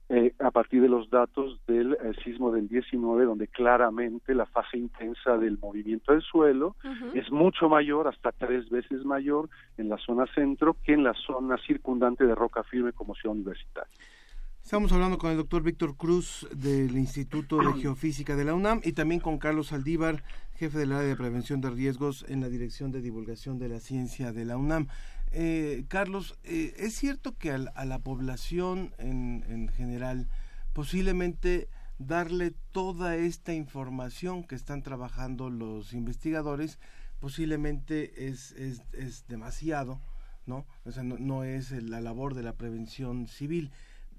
[0.10, 4.78] eh, a partir de los datos del eh, sismo del 19, donde claramente la fase
[4.78, 6.76] intensa del movimiento del suelo
[7.14, 11.58] es mucho mayor, hasta tres veces mayor en la zona centro que en la zona
[11.58, 13.92] circundante de roca firme como ciudad universitaria.
[14.68, 18.91] Estamos hablando con el doctor Víctor Cruz del Instituto de Geofísica de la UNAM y
[18.91, 23.01] también con Carlos Aldívar, jefe del área de prevención de riesgos en la Dirección de
[23.01, 24.89] Divulgación de la Ciencia de la UNAM.
[25.32, 30.28] Eh, Carlos, eh, ¿es cierto que a, la población en, en, general
[30.74, 36.78] posiblemente darle toda esta información que están trabajando los investigadores
[37.22, 40.01] posiblemente es, es, es demasiado,
[40.45, 40.65] ¿no?
[40.84, 43.72] O sea, no, no es la labor de la prevención civil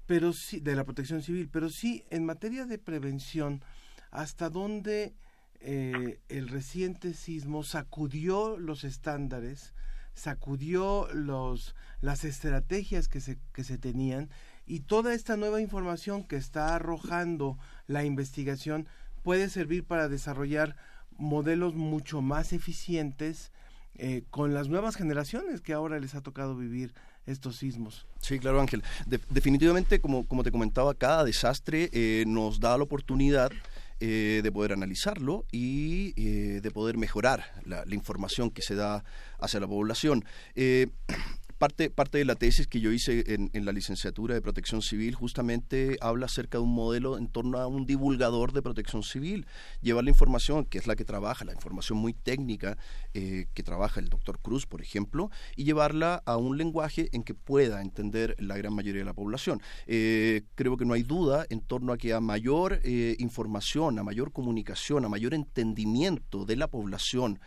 [0.09, 3.63] pero sí, de la protección civil, pero sí en materia de prevención,
[4.09, 5.13] hasta dónde
[5.59, 9.75] eh, el reciente sismo sacudió los estándares,
[10.15, 14.31] sacudió los, las estrategias que se, que se tenían
[14.65, 18.87] y toda esta nueva información que está arrojando la investigación
[19.21, 20.75] puede servir para desarrollar
[21.19, 23.51] modelos mucho más eficientes
[23.93, 26.95] eh, con las nuevas generaciones que ahora les ha tocado vivir
[27.31, 28.05] estos sismos.
[28.21, 28.83] Sí, claro, Ángel.
[29.29, 33.51] definitivamente, como, como te comentaba, cada desastre eh, nos da la oportunidad
[33.99, 39.03] eh, de poder analizarlo y eh, de poder mejorar la, la, información que se da
[39.39, 40.23] hacia la población.
[41.59, 45.97] Parte, parte de la tesis que yo hice en, la licenciatura de protección civil justamente
[45.99, 49.45] habla acerca de un modelo en torno a un divulgador de protección civil.
[49.81, 52.77] Llevar la información, que es la que trabaja, la información muy técnica
[53.13, 57.33] eh, que trabaja el doctor Cruz, por ejemplo, y llevarla a un lenguaje en que
[57.33, 59.61] pueda entender la gran mayoría de la población.
[59.85, 64.03] Eh, creo que no hay duda en torno a que a mayor eh, información, a
[64.03, 67.37] mayor comunicación, a mayor entendimiento de la población,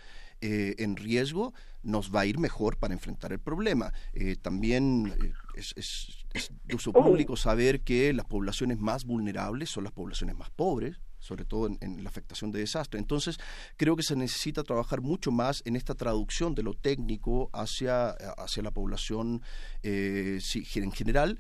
[0.43, 3.93] en riesgo, nos va a ir mejor para enfrentar el problema.
[4.13, 6.25] Eh, también eh, es,
[6.65, 11.45] de uso público saber que las poblaciones más vulnerables son las poblaciones más pobres, sobre
[11.45, 12.99] todo en, la afectación de desastre.
[12.99, 13.39] Entonces,
[13.77, 18.63] creo que se necesita trabajar mucho más en esta traducción de lo técnico hacia, hacia
[18.63, 19.43] la población
[19.83, 20.41] eh,
[20.75, 21.39] en general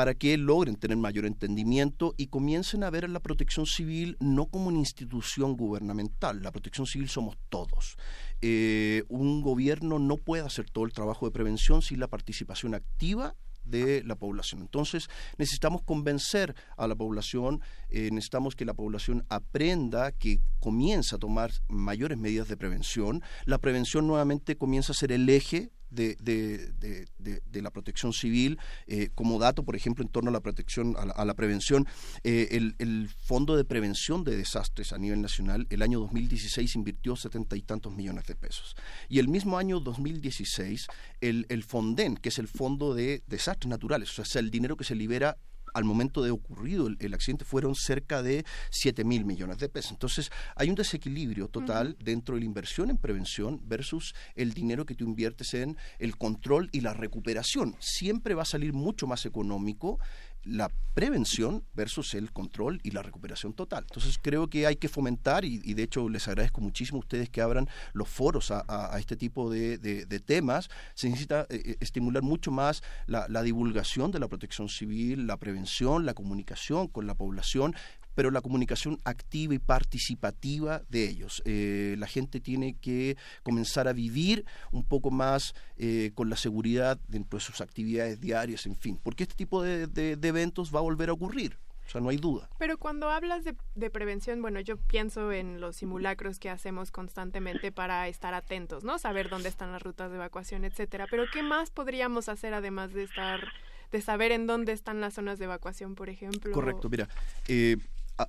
[0.00, 4.68] para que logren tener mayor entendimiento y comiencen a ver la protección civil no como
[4.68, 6.42] una institución gubernamental.
[6.42, 7.98] La protección civil somos todos.
[8.40, 13.36] Eh, un gobierno no puede hacer todo el trabajo de prevención sin la participación activa
[13.62, 14.62] de la población.
[14.62, 21.18] Entonces necesitamos convencer a la población, eh, necesitamos que la población aprenda, que comienza a
[21.18, 23.22] tomar mayores medidas de prevención.
[23.44, 28.58] La prevención nuevamente comienza a ser el eje de, de, de, la protección civil.
[28.86, 31.86] Eh, como dato, por ejemplo, en torno a la protección, a la, prevención,
[32.24, 37.16] eh, el, el, Fondo de Prevención de Desastres a nivel nacional, el año 2016 invirtió
[37.16, 38.76] setenta y tantos millones de pesos.
[39.08, 40.86] Y el mismo año 2016,
[41.20, 44.84] el, el FONDEN, que es el Fondo de Desastres Naturales, o sea, el dinero que
[44.84, 45.36] se libera
[45.74, 49.92] al momento de ocurrido el, accidente fueron cerca de 7 mil millones de pesos.
[49.92, 54.94] Entonces, hay un desequilibrio total dentro de la inversión en prevención versus el dinero que
[54.94, 57.76] tú inviertes en el control y la recuperación.
[57.80, 59.98] Siempre va a salir mucho más económico
[60.42, 63.84] la prevención versus el control y la recuperación total.
[63.88, 67.40] Entonces creo que hay que fomentar y, de hecho les agradezco muchísimo a ustedes que
[67.40, 69.78] abran los foros a, este tipo de,
[70.24, 70.68] temas.
[70.94, 76.06] Se necesita eh, eh, estimular mucho más la divulgación de la protección civil, la prevención,
[76.06, 77.74] la comunicación con la población,
[78.20, 81.40] pero la comunicación activa y participativa de ellos.
[81.46, 87.00] Eh, la gente tiene que comenzar a vivir un poco más eh, con la seguridad
[87.08, 91.08] dentro de sus actividades diarias, en fin, porque este tipo de, eventos va a volver
[91.08, 91.56] a ocurrir.
[91.86, 92.50] O sea, no hay duda.
[92.58, 97.72] Pero cuando hablas de, de, prevención, bueno, yo pienso en los simulacros que hacemos constantemente
[97.72, 98.98] para estar atentos, ¿no?
[98.98, 101.06] Saber dónde están las rutas de evacuación, etcétera.
[101.10, 103.48] Pero ¿qué más podríamos hacer además de estar,
[103.90, 106.52] de saber en dónde están las zonas de evacuación, por ejemplo?
[106.52, 107.08] Correcto, mira,
[107.48, 107.78] eh,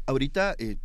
[0.05, 0.77] ahorita eh,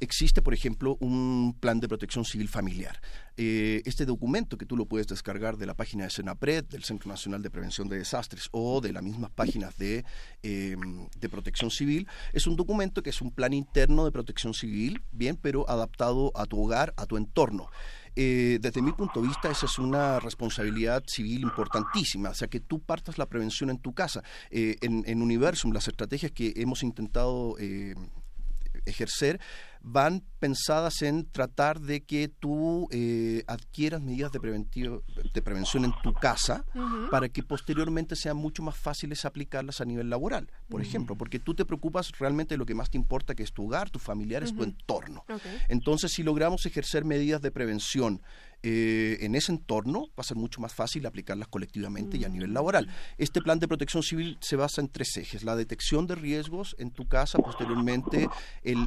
[0.00, 3.00] existe, por ejemplo, un plan de protección civil familiar.
[3.36, 7.08] Eh, este documento que tú lo puedes descargar de la página de Senapred, del Centro
[7.08, 10.04] Nacional de Prevención de Desastres o de las mismas páginas de,
[10.42, 15.02] em, de protección civil, es un documento que es un plan interno de protección civil,
[15.12, 17.68] bien, pero adaptado a tu hogar, a tu entorno.
[18.16, 22.58] Eh, desde mi punto de vista, esa es una responsabilidad civil importantísima, o sea, que
[22.58, 24.22] tú partas la prevención en tu casa.
[24.50, 27.56] en, en Universum, las estrategias que hemos intentado
[28.90, 29.40] ejercer
[29.82, 34.38] van pensadas en tratar de que tú eh, adquieras medidas de,
[35.34, 36.64] de prevención en tu casa
[37.10, 41.54] para que posteriormente sean mucho más fáciles aplicarlas a nivel laboral, por ejemplo, porque tú
[41.54, 44.54] te preocupas realmente de lo que más te importa, que es tu hogar, tus familiares,
[44.54, 45.24] tu entorno.
[45.68, 48.20] Entonces, si logramos ejercer medidas de prevención
[48.62, 52.52] eh, en ese entorno va a ser mucho más fácil aplicarlas colectivamente y a nivel
[52.52, 52.88] laboral.
[53.16, 55.44] Este plan de protección civil se basa en tres ejes.
[55.44, 58.28] La detección de riesgos en tu casa, posteriormente
[58.62, 58.86] el,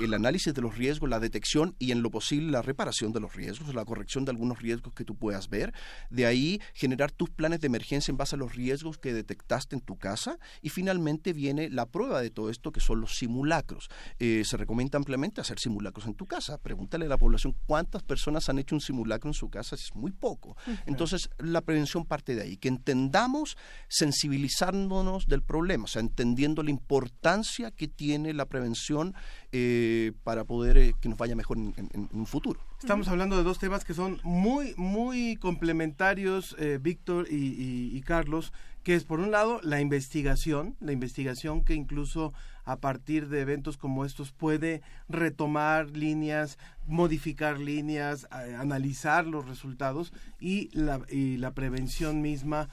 [0.00, 3.34] el, análisis de los riesgos, la detección y en lo posible la reparación de los
[3.34, 5.74] riesgos, la corrección de algunos riesgos que tú puedas ver.
[6.10, 9.82] De ahí generar tus planes de emergencia en base a los riesgos que detectaste en
[9.82, 10.38] tu casa.
[10.62, 13.88] Y finalmente viene la prueba de todo esto que son los simulacros.
[14.18, 16.58] Eh, se recomienda ampliamente hacer simulacros en tu casa.
[16.58, 20.12] Pregúntale a la población cuántas personas han hecho un simulacro en su casa es muy
[20.12, 20.56] poco.
[20.86, 23.56] Entonces, la prevención parte de ahí, que entendamos
[23.88, 29.14] sensibilizándonos del problema, o sea, entendiendo la importancia que tiene la prevención
[29.52, 32.60] eh, para poder eh, que nos vaya mejor en, un futuro.
[32.78, 38.52] Estamos hablando de dos temas que son muy, muy complementarios, eh, Víctor y, Carlos,
[38.84, 42.32] que es por un lado la investigación, la investigación que incluso
[42.64, 46.56] a partir de eventos como estos puede retomar líneas,
[46.86, 52.68] modificar líneas, analizar los resultados y la, y la prevención misma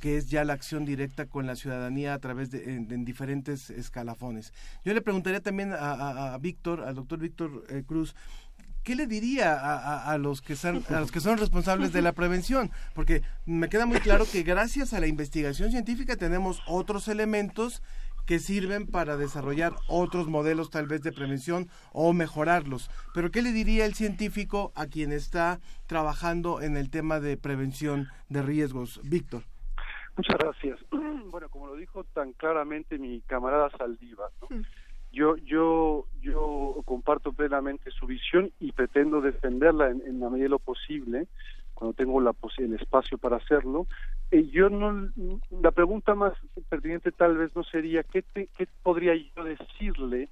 [0.00, 4.52] que es ya la acción directa con la ciudadanía a través de en, diferentes escalafones.
[4.84, 8.14] Yo le preguntaría también a, Víctor, al doctor Víctor eh, Cruz,
[8.82, 12.70] ¿qué le diría a, los que son, a los que son responsables de la prevención?
[12.94, 17.82] Porque me queda muy claro que gracias a la investigación científica tenemos otros elementos
[18.26, 22.90] que sirven para desarrollar otros modelos tal vez de prevención o mejorarlos.
[23.12, 28.08] Pero ¿qué le diría el científico a quien está trabajando en el tema de prevención
[28.28, 29.00] de riesgos?
[29.02, 29.44] Víctor.
[30.20, 30.78] Muchas gracias.
[31.30, 34.30] Bueno, como lo dijo tan claramente mi camarada Saldívar,
[35.12, 40.58] yo, yo, yo comparto plenamente su visión y pretendo defenderla en, la medida de lo
[40.58, 41.28] posible
[41.72, 43.86] cuando tengo la, el espacio para hacerlo.
[44.32, 45.08] Eh, yo no,
[45.62, 46.32] la pregunta más
[46.68, 50.28] pertinente tal vez no sería qué, qué podría yo decirle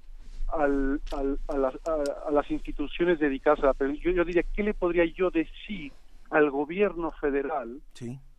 [0.52, 4.14] al, al, a, las, a, las instituciones dedicadas a la prevención.
[4.14, 5.92] Yo, yo diría qué le podría yo decir
[6.30, 7.80] al gobierno federal,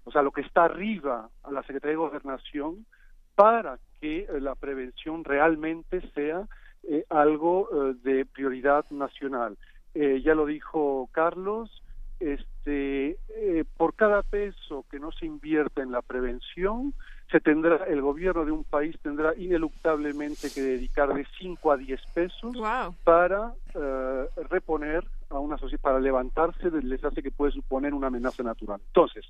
[0.09, 2.87] o sea, lo que está arriba a la Secretaría de Gobernación,
[3.35, 6.47] para que eh, la prevención realmente sea
[6.81, 9.55] eh, algo eh, de prioridad nacional.
[9.93, 11.83] ya lo dijo Carlos,
[12.19, 13.17] este,
[13.77, 16.93] por cada peso que no se invierte en la prevención,
[17.31, 22.01] se tendrá el gobierno de un país tendrá ineluctablemente que dedicar de 5 a 10
[22.13, 22.57] pesos
[23.03, 23.53] para
[24.49, 28.81] reponer a una sociedad para levantarse del desastre que puede suponer una amenaza natural.
[28.87, 29.25] Entonces,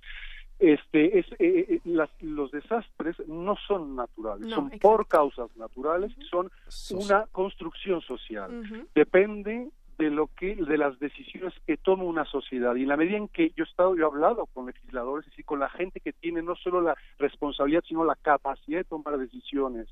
[0.60, 6.52] este, es, eh, eh, los desastres no son naturales, son por causas naturales, son
[6.92, 8.88] una construcción social.
[8.94, 9.70] Depende
[10.00, 13.28] de lo que de las decisiones que toma una sociedad y en la medida en
[13.28, 16.42] que yo he estado yo he hablado con legisladores y con la gente que tiene
[16.42, 19.88] no solo la responsabilidad sino la capacidad de tomar decisiones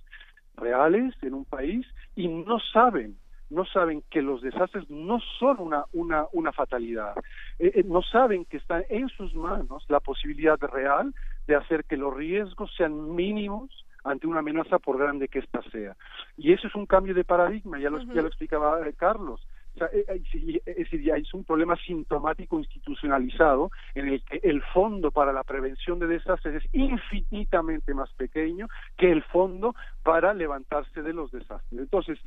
[0.55, 1.85] reales en un país
[2.15, 3.17] y no saben
[3.49, 7.13] no saben que los desastres no son una, una, una fatalidad,
[7.59, 11.13] eh, eh, no saben que está en sus manos la posibilidad real
[11.47, 15.95] de hacer que los riesgos sean mínimos ante una amenaza por grande que ésta sea.
[16.35, 19.46] Y eso es un cambio de paradigma, ya lo, ya lo explicaba eh, Carlos.
[19.77, 25.99] O sea, es, un problema sintomático institucionalizado en el que el fondo para la prevención
[25.99, 28.67] de desastres es infinitamente más pequeño
[28.97, 31.79] que el fondo para levantarse de los desastres.
[31.79, 32.17] Entonces,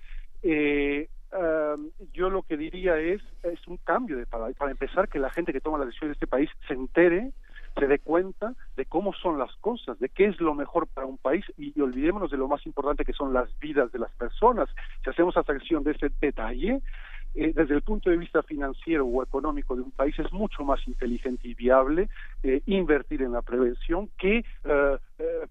[0.43, 1.09] eh,
[2.13, 5.61] yo lo que diría es, es un cambio de para empezar que la gente que
[5.61, 7.33] toma la decisión de este país se entere,
[7.77, 11.19] se dé cuenta de cómo son las cosas, de qué es lo mejor para un
[11.19, 14.69] país y, olvidémonos de lo más importante que son las vidas de las personas.
[15.05, 16.81] Si hacemos atracción de ese detalle,
[17.35, 20.87] eh, desde el punto de vista financiero o económico de un país es mucho más
[20.87, 22.09] inteligente y viable
[22.43, 24.99] eh, invertir en la prevención que eh,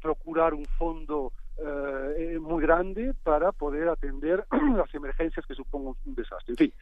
[0.01, 1.31] procurar un fondo
[1.61, 4.45] eh, eh, muy grande para poder atender
[4.75, 6.53] las emergencias que supongan un desastre.
[6.53, 6.73] En fin,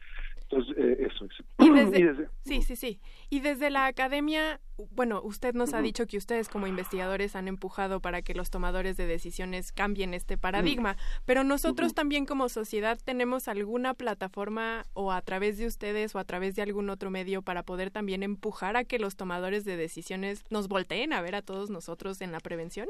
[0.42, 2.28] entonces eh, eso es.
[2.44, 3.00] Sí, sí, sí.
[3.28, 4.60] Y desde la academia,
[4.90, 8.96] bueno, usted nos ha dicho que ustedes como investigadores han empujado para que los tomadores
[8.96, 10.96] de decisiones cambien este paradigma,
[11.26, 16.24] pero nosotros también como sociedad tenemos alguna plataforma o a través de ustedes o a
[16.24, 20.44] través de algún otro medio para poder también empujar a que los tomadores de decisiones
[20.48, 22.88] nos volteen a ver a todos nosotros en la prevención.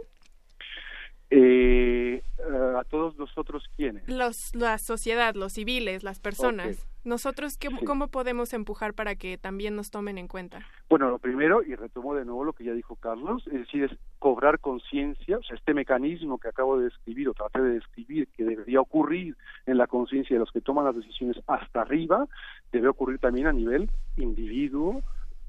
[1.30, 6.88] Eh, eh, a todos nosotros quiénes los la sociedad los civiles las personas.
[7.04, 11.62] Nosotros qué, cómo podemos empujar para que también nos tomen en cuenta bueno lo primero
[11.62, 15.42] y retomo de nuevo lo que ya dijo Carlos es decir es cobrar conciencia o
[15.42, 19.36] sea este mecanismo que acabo de describir o traté de describir que debería ocurrir
[19.66, 22.26] en la conciencia de los que toman las decisiones hasta arriba
[22.72, 25.02] debe ocurrir también a nivel individuo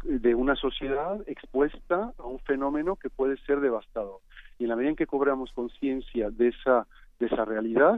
[0.04, 4.20] de una sociedad expuesta a un fenómeno que puede ser devastador
[4.60, 6.86] y en la medida en que cobramos conciencia de esa,
[7.20, 7.96] de esa realidad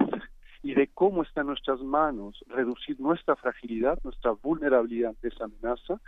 [0.63, 5.99] y de cómo está en nuestras manos reducir nuestra fragilidad, nuestra vulnerabilidad de esa amenaza,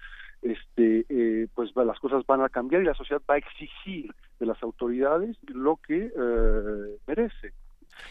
[0.44, 4.46] este, eh, pues las cosas van a cambiar y la sociedad va a exigir de
[4.46, 7.54] las autoridades lo que eh, merece.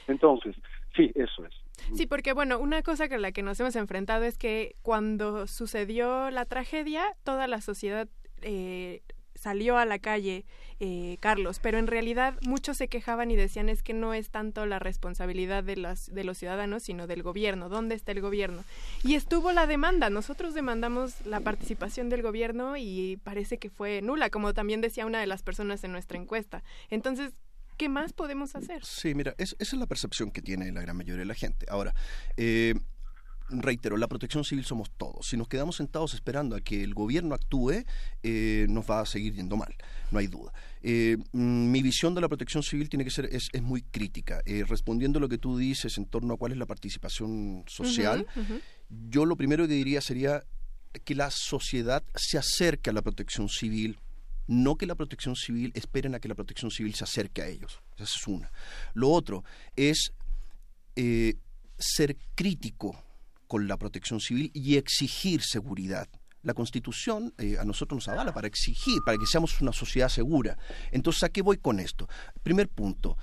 [0.08, 0.56] Entonces,
[0.96, 1.54] sí, eso es.
[1.94, 6.30] Sí, porque bueno, una cosa con la que nos hemos enfrentado es que cuando sucedió
[6.30, 8.08] la tragedia, toda la sociedad
[8.42, 9.02] eh,
[9.42, 10.44] salió a la calle
[10.78, 14.66] eh, Carlos, pero en realidad muchos se quejaban y decían es que no es tanto
[14.66, 17.68] la responsabilidad de los, de los ciudadanos, sino del gobierno.
[17.68, 18.64] ¿Dónde está el gobierno?
[19.02, 20.10] Y estuvo la demanda.
[20.10, 25.20] Nosotros demandamos la participación del gobierno y parece que fue nula, como también decía una
[25.20, 26.62] de las personas en nuestra encuesta.
[26.90, 27.32] Entonces,
[27.76, 28.84] ¿qué más podemos hacer?
[28.84, 31.66] Sí, mira, esa es la percepción que tiene la gran mayoría de la gente.
[31.68, 31.94] Ahora,
[32.36, 32.74] eh,
[33.60, 35.26] reitero, la protección civil somos todos.
[35.26, 37.84] Si nos quedamos sentados esperando a que el gobierno actúe,
[38.22, 39.74] eh, nos va a seguir yendo mal,
[40.10, 40.52] no hay duda.
[40.82, 44.40] Eh, mm, mi visión de la protección civil tiene que ser, es, muy crítica.
[44.46, 48.26] Eh, respondiendo a lo que tú dices en torno a cuál es la participación social,
[48.88, 50.44] yo lo primero que diría sería
[51.04, 53.98] que la sociedad se acerque a la protección civil,
[54.46, 57.80] no que la protección civil esperen a que la protección civil se acerque a ellos.
[57.96, 58.50] Esa es una.
[58.94, 59.44] Lo otro
[59.76, 60.12] es
[61.78, 63.02] ser crítico
[63.52, 66.08] con la protección civil y exigir seguridad
[66.40, 70.56] la Constitución eh, a nosotros nos avala para exigir, para que seamos una sociedad segura.
[70.90, 72.08] Entonces, ¿a qué voy con esto?
[72.42, 73.18] Primer punto,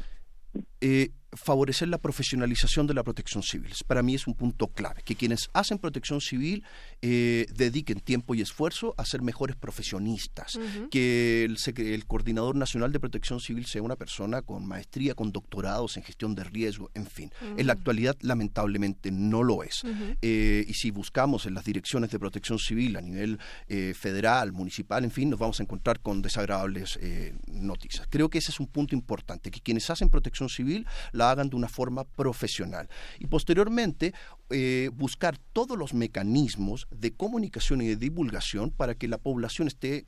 [0.82, 3.72] eh, favorecer la profesionalización de la protección civil.
[3.88, 6.64] Para mí es un punto clave, que quienes hacen protección civil
[7.02, 13.40] eh, dediquen tiempo y esfuerzo a ser mejores profesionistas, que el, coordinador nacional de protección
[13.40, 17.32] civil sea una persona con maestría, con doctorados en gestión de riesgo, en fin.
[17.58, 19.84] En la actualidad lamentablemente no lo es.
[20.22, 25.04] Eh, y si buscamos en las direcciones de protección civil a nivel eh, federal, municipal,
[25.04, 27.00] en fin, nos vamos a encontrar con desagradables
[27.48, 28.08] noticias.
[28.10, 30.88] Creo que ese es un punto importante, que quienes hacen protección civil
[31.20, 32.90] la hagan de una forma profesional.
[33.20, 34.14] Y posteriormente,
[34.50, 40.06] eh, buscar todos los mecanismos de comunicación y de divulgación para que la población esté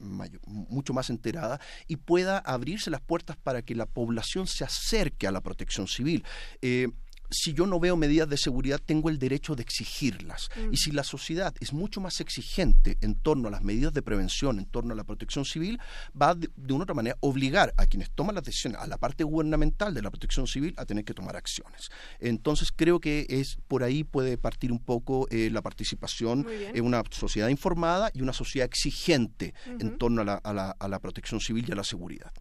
[0.47, 5.31] mucho más enterada y pueda abrirse las puertas para que la población se acerque a
[5.31, 6.23] la protección civil.
[6.61, 6.87] Eh,
[7.31, 10.49] si yo no veo medidas de seguridad, tengo el derecho de exigirlas.
[10.71, 14.59] Y si la sociedad es mucho más exigente en torno a las medidas de prevención,
[14.59, 15.79] en torno a la protección civil,
[16.19, 19.93] va de, una otra manera obligar a quienes toman las decisiones, a la parte gubernamental
[19.93, 21.89] de la protección civil, a tener que tomar acciones.
[22.19, 27.03] Entonces creo que es por ahí puede partir un poco eh, la participación en una
[27.11, 31.83] sociedad informada y una sociedad exigente en torno a la protección civil y a la
[31.83, 32.31] seguridad.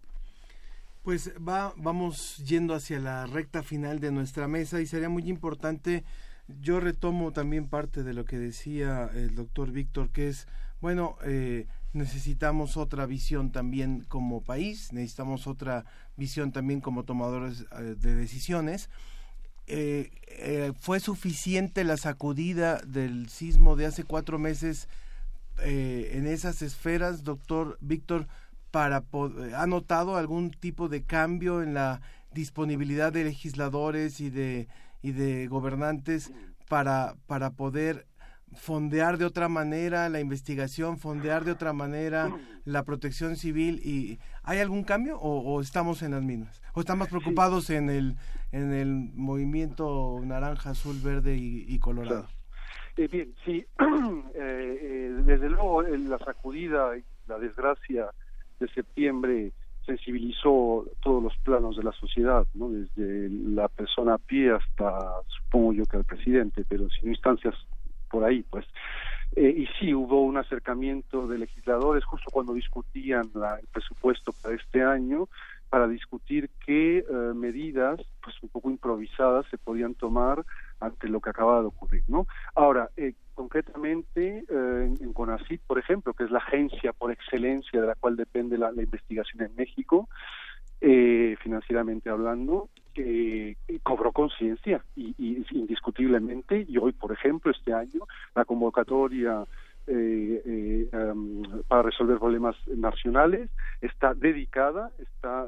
[1.03, 6.05] Pues va, vamos yendo hacia la recta final de nuestra mesa y sería muy importante,
[6.61, 10.47] yo retomo también parte de lo que decía el doctor Víctor, que es,
[10.83, 15.87] bueno, eh, necesitamos otra visión también como país, necesitamos otra
[16.17, 18.91] visión también como tomadores eh, de decisiones.
[19.69, 24.87] Eh, ¿Fue suficiente la sacudida del sismo de hace cuatro meses
[25.63, 28.27] en esas esferas, doctor Víctor?
[28.71, 29.03] Para
[29.57, 32.01] ha notado algún tipo de cambio en la
[32.33, 34.69] disponibilidad de legisladores y de
[35.03, 36.33] y de gobernantes
[36.69, 38.07] para para poder
[38.55, 42.31] fondear de otra manera la investigación, fondear de otra manera
[42.65, 46.61] la protección civil y ¿hay algún cambio o, estamos en las mismas?
[46.75, 48.17] ¿O estamos preocupados en el
[48.53, 52.27] en el movimiento naranja, azul, verde y, colorado?
[52.97, 53.65] Eh, bien, sí,
[54.35, 56.91] eh, eh, desde luego la sacudida
[57.29, 58.11] la desgracia
[58.61, 59.53] de septiembre
[59.85, 62.71] sensibilizó todos los planos de la sociedad, ¿no?
[62.71, 67.55] desde la persona a pie hasta, supongo yo que al presidente, pero sin instancias
[68.09, 68.67] por ahí, pues.
[69.37, 74.83] Eh, y sí, hubo un acercamiento de legisladores justo cuando discutían el presupuesto para este
[74.83, 75.29] año,
[75.71, 80.45] para discutir qué eh, medidas, pues un poco improvisadas, se podían tomar
[80.81, 82.27] ante lo que acaba de ocurrir, ¿no?
[82.55, 87.87] Ahora, eh, concretamente eh, en, CONACYT, por ejemplo, que es la agencia por excelencia de
[87.87, 90.09] la cual depende la, investigación en México,
[90.81, 92.69] eh, financieramente hablando,
[93.83, 95.15] cobró conciencia y,
[95.53, 98.01] indiscutiblemente, y hoy, por ejemplo, este año,
[98.35, 99.45] la convocatoria
[99.91, 103.51] eh, em, para resolver problemas nacionales
[103.81, 105.47] está dedicada, está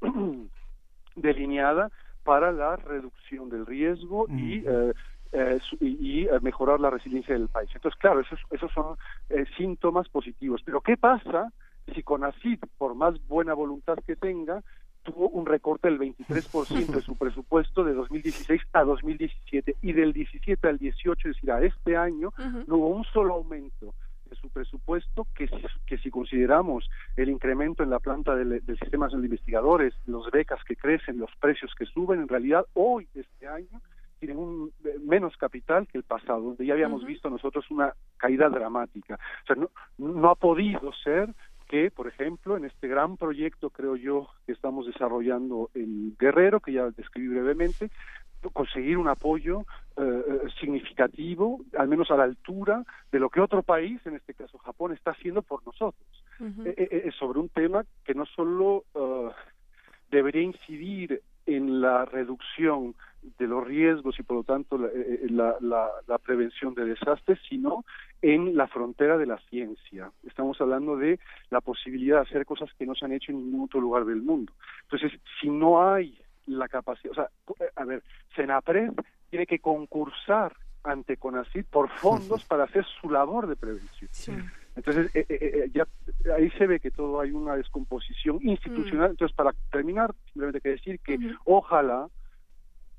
[1.16, 1.90] delineada
[2.24, 4.92] para la reducción del riesgo y eh,
[5.32, 7.70] eh, y, eh, mejorar la resiliencia del país.
[7.74, 8.96] Entonces, claro, esos, esos son
[9.56, 10.62] síntomas positivos.
[10.64, 11.52] Pero ¿qué pasa
[11.94, 14.62] si con CONACID, por más buena voluntad que tenga,
[15.12, 20.68] tuvo un recorte del 23% de su presupuesto de 2016 a 2017 y del 17
[20.68, 22.32] al 18, es decir, a este año,
[22.66, 23.94] no hubo un solo aumento
[24.28, 25.56] de su presupuesto que si,
[25.86, 30.62] que si consideramos el incremento en la planta del, del sistema de investigadores, los becas
[30.64, 33.80] que crecen, los precios que suben, en realidad hoy, este año,
[34.18, 38.48] tienen un, eh, menos capital que el pasado, donde ya habíamos visto nosotros una caída
[38.48, 39.14] dramática.
[39.14, 41.34] O sea, no, no ha podido ser
[41.68, 46.72] que, por ejemplo, en este gran proyecto, creo yo, que estamos desarrollando en Guerrero, que
[46.72, 47.90] ya describí brevemente,
[48.52, 49.62] conseguir un apoyo
[49.96, 54.32] eh, eh, significativo, al menos a la altura de lo que otro país, en este
[54.32, 56.08] caso Japón, está haciendo por nosotros.
[56.64, 58.84] Es sobre un tema que no solo
[60.08, 62.94] debería incidir en la reducción
[63.38, 67.84] de los riesgos y por lo tanto la, eh, eh, la, prevención de desastres, sino
[68.20, 70.10] en la frontera de la ciencia.
[70.26, 71.18] Estamos hablando de
[71.50, 74.22] la posibilidad de hacer cosas que no se han hecho en ningún otro lugar del
[74.22, 74.52] mundo.
[74.82, 77.28] Entonces, si no hay la capacidad, o sea,
[77.76, 78.02] a ver,
[78.36, 78.92] Senapred
[79.30, 80.54] tiene que concursar
[80.84, 84.50] ante CONACYT por fondos para hacer su labor de prevención.
[84.78, 85.86] Entonces, eh, ya
[86.34, 89.08] ahí se ve que todo hay una descomposición institucional.
[89.08, 89.10] Mm.
[89.12, 92.08] Entonces, para terminar, simplemente hay que decir que ojalá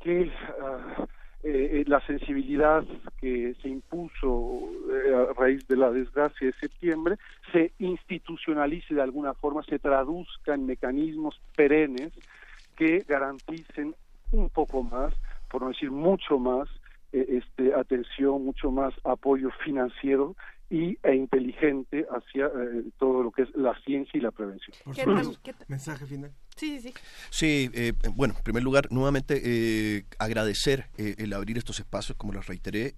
[0.01, 0.31] que
[0.61, 1.07] ah,
[1.41, 2.83] eh, eh, la sensibilidad
[3.17, 4.59] que se impuso
[4.91, 7.15] eh, a raíz de la desgracia de septiembre
[7.53, 12.11] se institucionalice de alguna forma, se traduzca en mecanismos perennes
[12.75, 13.95] que garanticen
[14.33, 15.13] un poco más,
[15.49, 16.67] por no decir mucho más,
[17.13, 20.35] eh, este, atención, mucho más apoyo financiero
[20.69, 24.75] y, e inteligente hacia eh, todo lo que es la ciencia y la prevención.
[25.67, 26.31] Mensaje final.
[26.55, 26.93] Sí, sí, sí.
[27.29, 32.93] Sí, eh, bueno, en primer lugar, nuevamente agradecer el abrir estos espacios, como les reiteré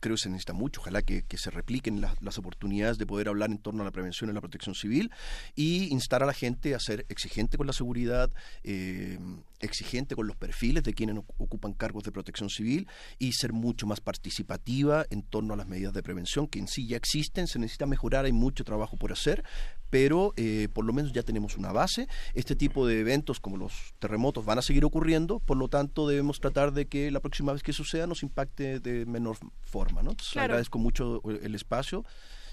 [0.00, 0.80] creo que se necesita mucho.
[0.80, 4.32] Ojalá que, se repliquen las, oportunidades de poder hablar en torno a la prevención y
[4.32, 5.10] la protección civil
[5.54, 8.30] y instar a la gente a ser exigente con la seguridad,
[8.64, 9.18] eh,
[9.60, 12.88] exigente con los perfiles de quienes ocupan cargos de protección civil
[13.18, 16.86] y ser mucho más participativa en torno a las medidas de prevención que en sí
[16.86, 19.44] ya existen, se necesita mejorar, hay mucho trabajo por hacer,
[19.90, 22.08] pero eh, por lo menos ya tenemos una base.
[22.34, 26.40] Este tipo de eventos como los terremotos van a seguir ocurriendo, por lo tanto debemos
[26.40, 30.02] tratar de que la próxima vez que suceda nos impacte de menor forma.
[30.02, 30.14] ¿no?
[30.36, 32.04] agradezco mucho el espacio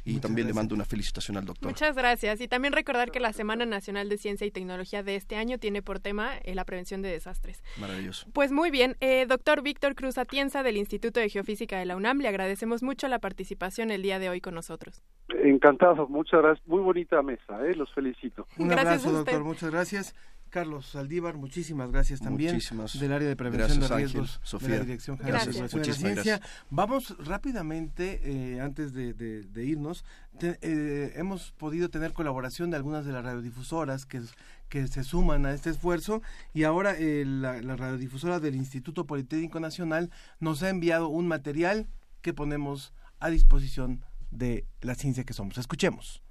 [0.08, 1.70] y también le mando una felicitación al doctor.
[1.70, 2.40] Muchas gracias.
[2.40, 5.82] Y también recordar que la Semana Nacional de Ciencia y Tecnología de este año tiene
[5.82, 7.62] por tema eh, la prevención de desastres.
[7.78, 8.28] Maravilloso.
[8.34, 12.20] Pues muy bien, eh, doctor Víctor Cruz Atienza del Instituto de Geofísica de la UNAM,
[12.20, 15.04] le agradecemos mucho la participación el día de hoy con nosotros.
[15.30, 16.68] Encantado, muchas gracias.
[16.68, 17.76] Muy bonita mesa, ¿eh?
[17.76, 18.48] los felicito.
[18.58, 20.16] Un abrazo, doctor, muchas gracias.
[20.50, 24.70] Carlos Saldívar, muchísimas gracias también muchísimas del área de prevención de riesgos Sofía.
[24.70, 26.42] de la Dirección General de Información de la Ciencia.
[26.70, 30.06] Vamos rápidamente, eh, antes de, irnos,
[30.42, 34.22] eh, hemos podido tener colaboración de algunas de las radiodifusoras que,
[34.70, 36.22] que se suman a este esfuerzo
[36.54, 41.88] y ahora eh, la, la radiodifusora del Instituto Politécnico Nacional nos ha enviado un material
[42.22, 45.58] que ponemos a disposición de la ciencia que somos.
[45.58, 46.22] Escuchemos.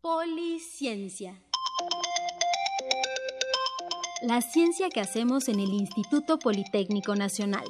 [0.00, 1.36] Policiencia
[4.22, 7.64] la ciencia que hacemos en el Instituto Politécnico Nacional.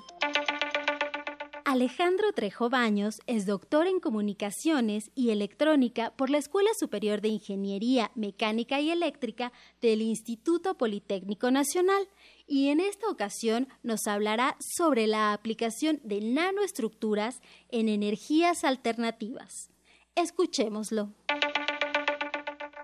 [1.64, 8.10] Alejandro Trejo Baños es doctor en Comunicaciones y Electrónica por la Escuela Superior de Ingeniería
[8.14, 9.50] Mecánica y Eléctrica
[9.80, 12.06] del Instituto Politécnico Nacional
[12.46, 19.70] y en esta ocasión nos hablará sobre la aplicación de nanoestructuras en energías alternativas.
[20.16, 21.14] Escuchémoslo.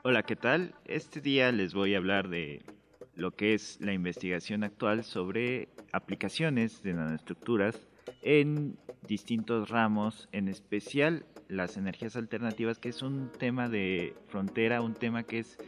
[0.05, 0.75] Hola, ¿qué tal?
[0.87, 2.63] Este día les voy a hablar de
[3.19, 7.89] lo que es la investigación actual sobre aplicaciones de nanoestructuras
[8.23, 8.79] en
[9.09, 15.25] distintos ramos, en especial las energías alternativas, que es un tema de frontera, un tema
[15.25, 15.59] que es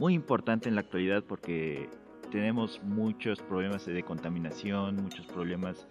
[0.00, 1.88] muy importante en la actualidad porque
[2.32, 5.86] tenemos muchos problemas de contaminación, muchos problemas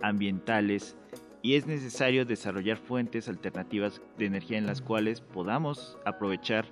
[0.00, 0.96] ambientales
[1.42, 6.64] y es necesario desarrollar fuentes alternativas de energía en las cuales podamos aprovechar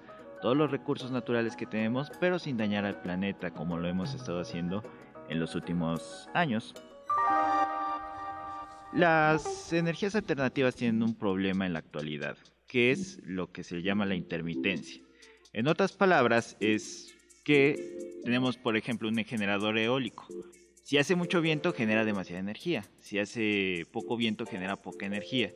[0.43, 4.41] todos los recursos naturales que tenemos, pero sin dañar al planeta como lo hemos estado
[4.41, 4.83] haciendo
[5.29, 6.75] en los últimos años.
[8.93, 12.37] Las energías alternativas tienen un problema en la actualidad,
[12.67, 15.01] que es lo que se llama la intermitencia.
[15.55, 17.15] En otras palabras, es
[17.45, 20.27] que tenemos, por ejemplo, un generador eólico.
[20.83, 22.85] Si hace mucho viento, genera demasiada energía.
[23.01, 25.53] Si hace poco viento, genera poca energía.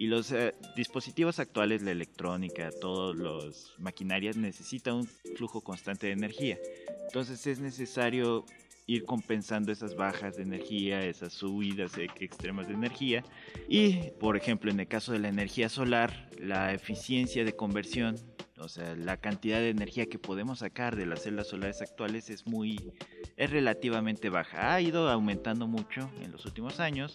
[0.00, 5.06] Y los eh, dispositivos actuales, la electrónica, todos los maquinarias necesitan un
[5.36, 6.56] flujo constante de energía.
[7.04, 8.46] Entonces es necesario
[8.90, 13.24] ir compensando esas bajas de energía, esas subidas e-, extremas de energía.
[13.68, 18.16] Y, por ejemplo, en el caso de la energía solar, la eficiencia de conversión,
[18.58, 22.46] o sea, la cantidad de energía que podemos sacar de las celdas solares actuales es
[22.46, 22.92] muy,
[23.36, 24.74] es relativamente baja.
[24.74, 27.14] Ha ido aumentando mucho en los últimos años.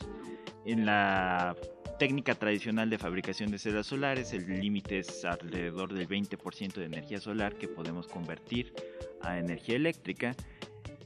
[0.66, 1.56] En la
[2.00, 7.20] técnica tradicional de fabricación de celdas solares, el límite es alrededor del 20% de energía
[7.20, 8.74] solar que podemos convertir
[9.22, 10.36] a energía eléctrica.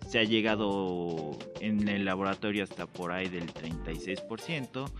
[0.10, 4.92] Se ha llegado en el laboratorio hasta por ahí del 36%,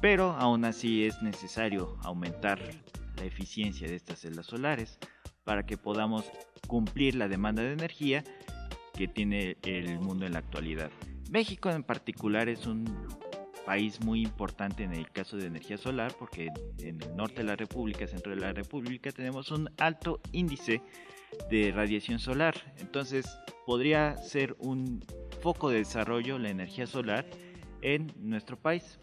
[0.00, 2.58] pero aún así es necesario aumentar
[3.18, 4.98] la eficiencia de estas celdas solares
[5.44, 6.24] para que podamos
[6.66, 8.24] cumplir la demanda de energía
[8.94, 10.90] que tiene el mundo en la actualidad.
[11.30, 12.86] México en particular es un
[13.66, 16.48] país muy importante en el caso de energía solar porque
[16.78, 20.80] en el norte de la República, centro de la República, tenemos un alto índice
[21.50, 22.54] de radiación solar.
[22.78, 23.26] Entonces
[23.66, 25.04] podría ser un
[25.40, 27.26] foco de desarrollo la energía solar
[27.82, 28.98] en nuestro país.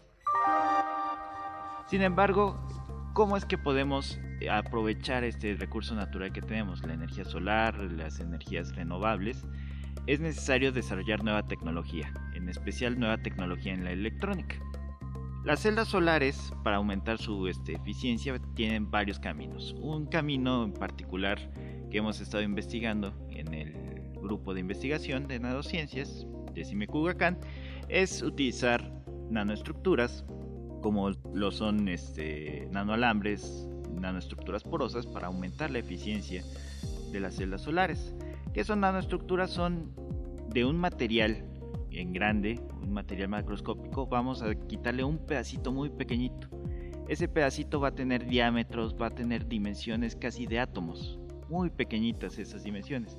[1.88, 2.58] Sin embargo,
[3.14, 4.18] ¿cómo es que podemos
[4.50, 9.46] aprovechar este recurso natural que tenemos, la energía solar, las energías renovables?
[10.06, 14.56] Es necesario desarrollar nueva tecnología en especial nueva tecnología en la electrónica.
[15.44, 19.76] Las celdas solares, para aumentar su este, eficiencia, tienen varios caminos.
[19.78, 21.38] Un camino en particular
[21.90, 27.38] que hemos estado investigando en el grupo de investigación de nanociencias de Simecugacán
[27.88, 28.92] es utilizar
[29.30, 30.24] nanoestructuras
[30.82, 36.44] como lo son este, nanoalambres, nanoestructuras porosas para aumentar la eficiencia
[37.12, 38.14] de las celdas solares.
[38.52, 39.50] ¿Qué son nanoestructuras?
[39.50, 39.92] Son
[40.48, 41.44] de un material
[41.90, 46.48] en grande, un material macroscópico, vamos a quitarle un pedacito muy pequeñito.
[47.08, 51.18] Ese pedacito va a tener diámetros, va a tener dimensiones casi de átomos,
[51.48, 53.16] muy pequeñitas esas dimensiones.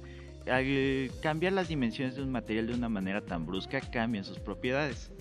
[0.49, 5.11] Al cambiar las dimensiones de un material de una manera tan brusca, cambian sus propiedades.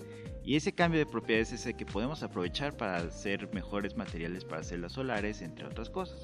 [0.43, 4.63] Y ese cambio de propiedades es el que podemos aprovechar para hacer mejores materiales para
[4.63, 6.21] celdas solares, entre otras cosas.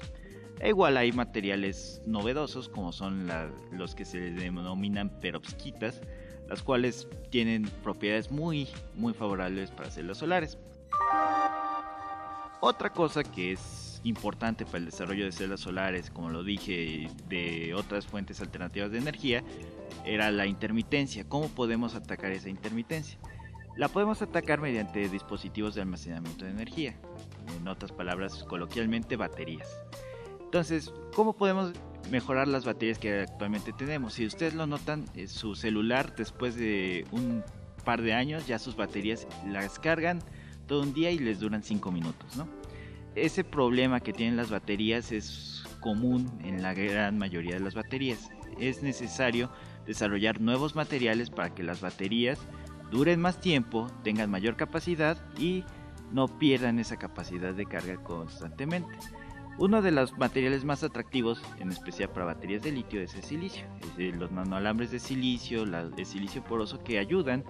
[0.60, 3.28] E igual hay materiales novedosos como son
[3.72, 6.00] los que se denominan perovskitas,
[6.48, 10.56] las cuales tienen propiedades muy muy favorables para celdas solares.
[12.60, 17.74] Otra cosa que es importante para el desarrollo de celdas solares, como lo dije, de
[17.74, 19.42] otras fuentes alternativas de energía,
[20.04, 21.28] era la intermitencia.
[21.28, 23.18] ¿Cómo podemos atacar esa intermitencia?
[23.76, 26.96] La podemos atacar mediante dispositivos de almacenamiento de energía,
[27.58, 29.68] en otras palabras, coloquialmente baterías.
[30.44, 31.72] Entonces, ¿cómo podemos
[32.10, 34.14] mejorar las baterías que actualmente tenemos?
[34.14, 37.42] Si ustedes lo notan, eh, su celular después de un
[37.84, 40.20] par de años ya sus baterías las cargan
[40.66, 42.46] todo un día y les duran 5 minutos, ¿no?
[43.14, 48.28] Ese problema que tienen las baterías es común en la gran mayoría de las baterías.
[48.58, 49.50] Es necesario
[49.86, 52.40] desarrollar nuevos materiales para que las baterías
[52.90, 55.64] duren más tiempo, tengan mayor capacidad y
[56.12, 58.98] no pierdan esa capacidad de carga constantemente.
[59.58, 63.64] Uno de los materiales más atractivos, en especial para baterías de litio, es el silicio.
[63.96, 67.44] Es los nanoalambres de silicio, de silicio poroso, que ayudan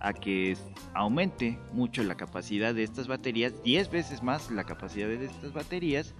[0.00, 0.56] a que
[0.94, 6.14] aumente mucho la capacidad de estas baterías, 10 veces más la capacidad de estas baterías,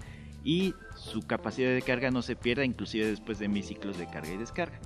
[0.44, 4.32] y su capacidad de carga no se pierda inclusive después de mis ciclos de carga
[4.32, 4.78] y descarga.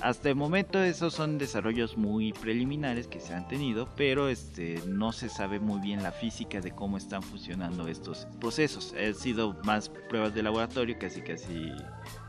[0.00, 5.12] Hasta el momento esos son desarrollos muy preliminares que se han tenido, pero este, no
[5.12, 8.94] se sabe muy bien la física de cómo están funcionando estos procesos.
[8.98, 11.72] Han sido más pruebas de laboratorio, casi casi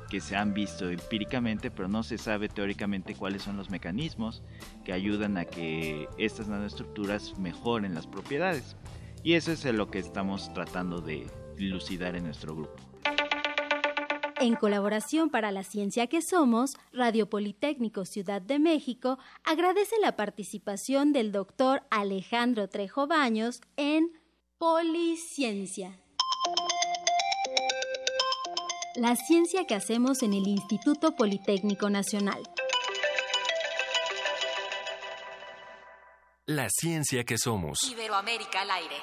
[0.10, 4.44] que se han visto empíricamente, pero no se sabe teóricamente cuáles son los mecanismos
[4.84, 8.76] que ayudan a que estas nanoestructuras mejoren las propiedades.
[9.24, 11.28] Y eso es lo que estamos tratando de
[11.58, 12.76] dilucidar en nuestro grupo.
[14.40, 21.12] En colaboración para la ciencia que somos, Radio Politécnico Ciudad de México agradece la participación
[21.12, 24.12] del doctor Alejandro Trejo Baños en
[24.60, 26.00] Policiencia.
[28.98, 32.42] La ciencia que hacemos en el Instituto Politécnico Nacional.
[36.48, 37.78] La ciencia que somos.
[37.92, 38.96] Iberoamérica al aire.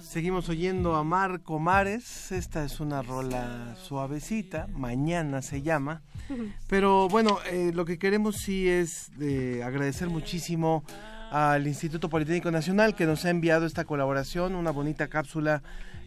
[0.00, 2.32] Seguimos oyendo a Marco Mares.
[2.32, 4.68] Esta es una rola suavecita.
[4.72, 6.02] Mañana se llama.
[6.68, 10.84] Pero bueno, eh, lo que queremos sí es de agradecer muchísimo
[11.30, 15.62] al Instituto Politécnico Nacional que nos ha enviado esta colaboración, una bonita cápsula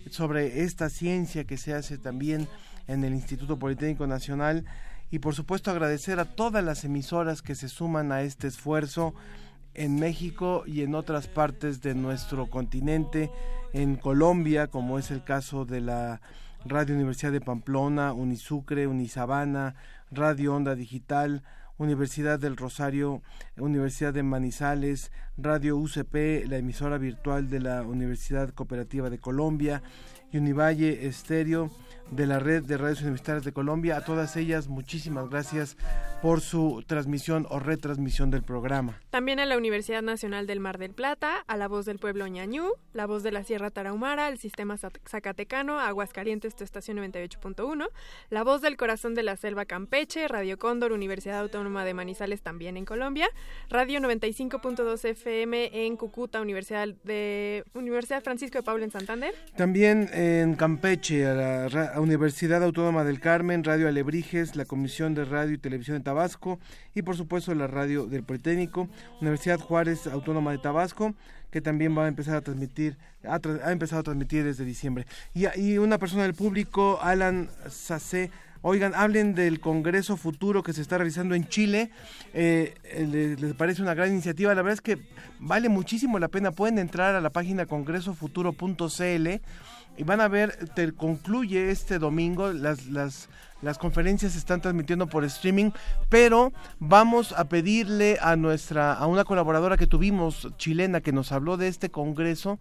[0.09, 2.47] sobre esta ciencia que se hace también
[2.87, 4.63] en el Instituto Politécnico Nacional
[5.11, 9.13] y por supuesto agradecer a todas las emisoras que se suman a este esfuerzo
[9.77, 13.31] en México y en otras partes de nuestro continente,
[13.73, 16.19] en Colombia, como es el caso de la
[16.65, 19.75] Radio Universidad de Pamplona, Unisucre, Unisabana,
[20.11, 21.43] Radio Onda Digital,
[21.77, 23.21] Universidad del Rosario,
[23.57, 29.83] Universidad de Manizales, Radio UCP, la emisora virtual de la Universidad Cooperativa de Colombia,
[30.33, 31.69] Univalle Estéreo,
[32.11, 33.97] de la red de radios universitarias de Colombia.
[33.97, 35.77] A todas ellas, muchísimas gracias
[36.21, 38.99] por su transmisión o retransmisión del programa.
[39.09, 42.71] También a la Universidad Nacional del Mar del Plata, a la Voz del Pueblo Ñañú,
[42.93, 47.87] la Voz de la Sierra Tarahumara, el Sistema Zacatecano, Aguascalientes, tu estación 98.1,
[48.29, 52.77] la Voz del Corazón de la Selva Campeche, Radio Cóndor, Universidad Autónoma de Manizales también
[52.77, 53.29] en Colombia,
[53.69, 59.35] Radio 95.2 FM en Cucuta, Universidad de Universidad Francisco de Paula en Santander.
[59.55, 61.67] También en Campeche, a la
[62.01, 66.59] Universidad Autónoma del Carmen, Radio Alebrijes, la Comisión de Radio y Televisión de Tabasco
[66.93, 68.87] y por supuesto la Radio del Politécnico,
[69.21, 71.15] Universidad Juárez Autónoma de Tabasco,
[71.49, 73.39] que también va a empezar a transmitir, ha,
[73.71, 75.05] empezado a transmitir desde diciembre.
[75.33, 78.31] Y, una persona del público, Alan Sacé,
[78.63, 81.91] Oigan, hablen del Congreso Futuro que se está realizando en Chile.
[82.33, 82.73] Eh,
[83.07, 84.53] les, les, parece una gran iniciativa.
[84.55, 84.97] La verdad es que
[85.39, 86.51] vale muchísimo la pena.
[86.51, 89.41] Pueden entrar a la página congresofuturo.cl
[89.97, 93.29] y van a ver, te concluye este domingo, las, las,
[93.61, 95.71] las conferencias se están transmitiendo por streaming,
[96.07, 101.57] pero vamos a pedirle a nuestra, a una colaboradora que tuvimos, chilena, que nos habló
[101.57, 102.59] de este congreso,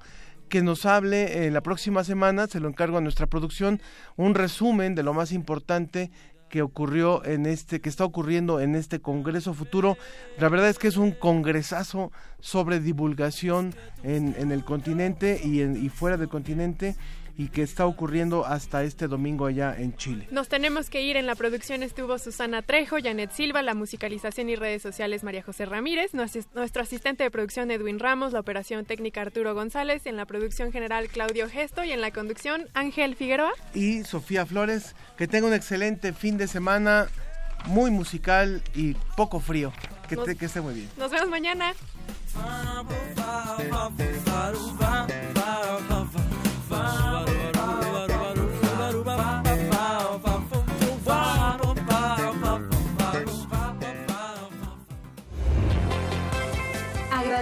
[0.49, 3.81] que nos hable en la próxima semana, se lo encargo a nuestra producción,
[4.17, 6.11] un resumen de lo más importante
[6.49, 9.99] que ocurrió en este, que está ocurriendo en este Congreso Futuro.
[10.39, 15.77] La verdad es que es un congresazo sobre divulgación en, en el continente y, en,
[15.85, 16.97] y fuera del continente
[17.39, 20.27] y que está ocurriendo hasta este domingo allá en Chile.
[20.31, 21.17] Nos tenemos que ir.
[21.17, 25.67] En la producción estuvo Susana Trejo, Janet Silva, la musicalización y redes sociales María José
[25.67, 30.73] Ramírez, nuestro asistente de producción Edwin Ramos, la operación técnica Arturo González, en la producción
[30.73, 33.53] general Claudio Gesto y en la conducción Ángel Figueroa.
[33.75, 34.95] Y Sofía Flores.
[35.17, 37.07] Que tenga un excelente fin de semana,
[37.67, 39.73] muy musical y poco frío.
[40.09, 40.89] Que, te, que esté muy bien.
[40.97, 41.75] Nos vemos mañana.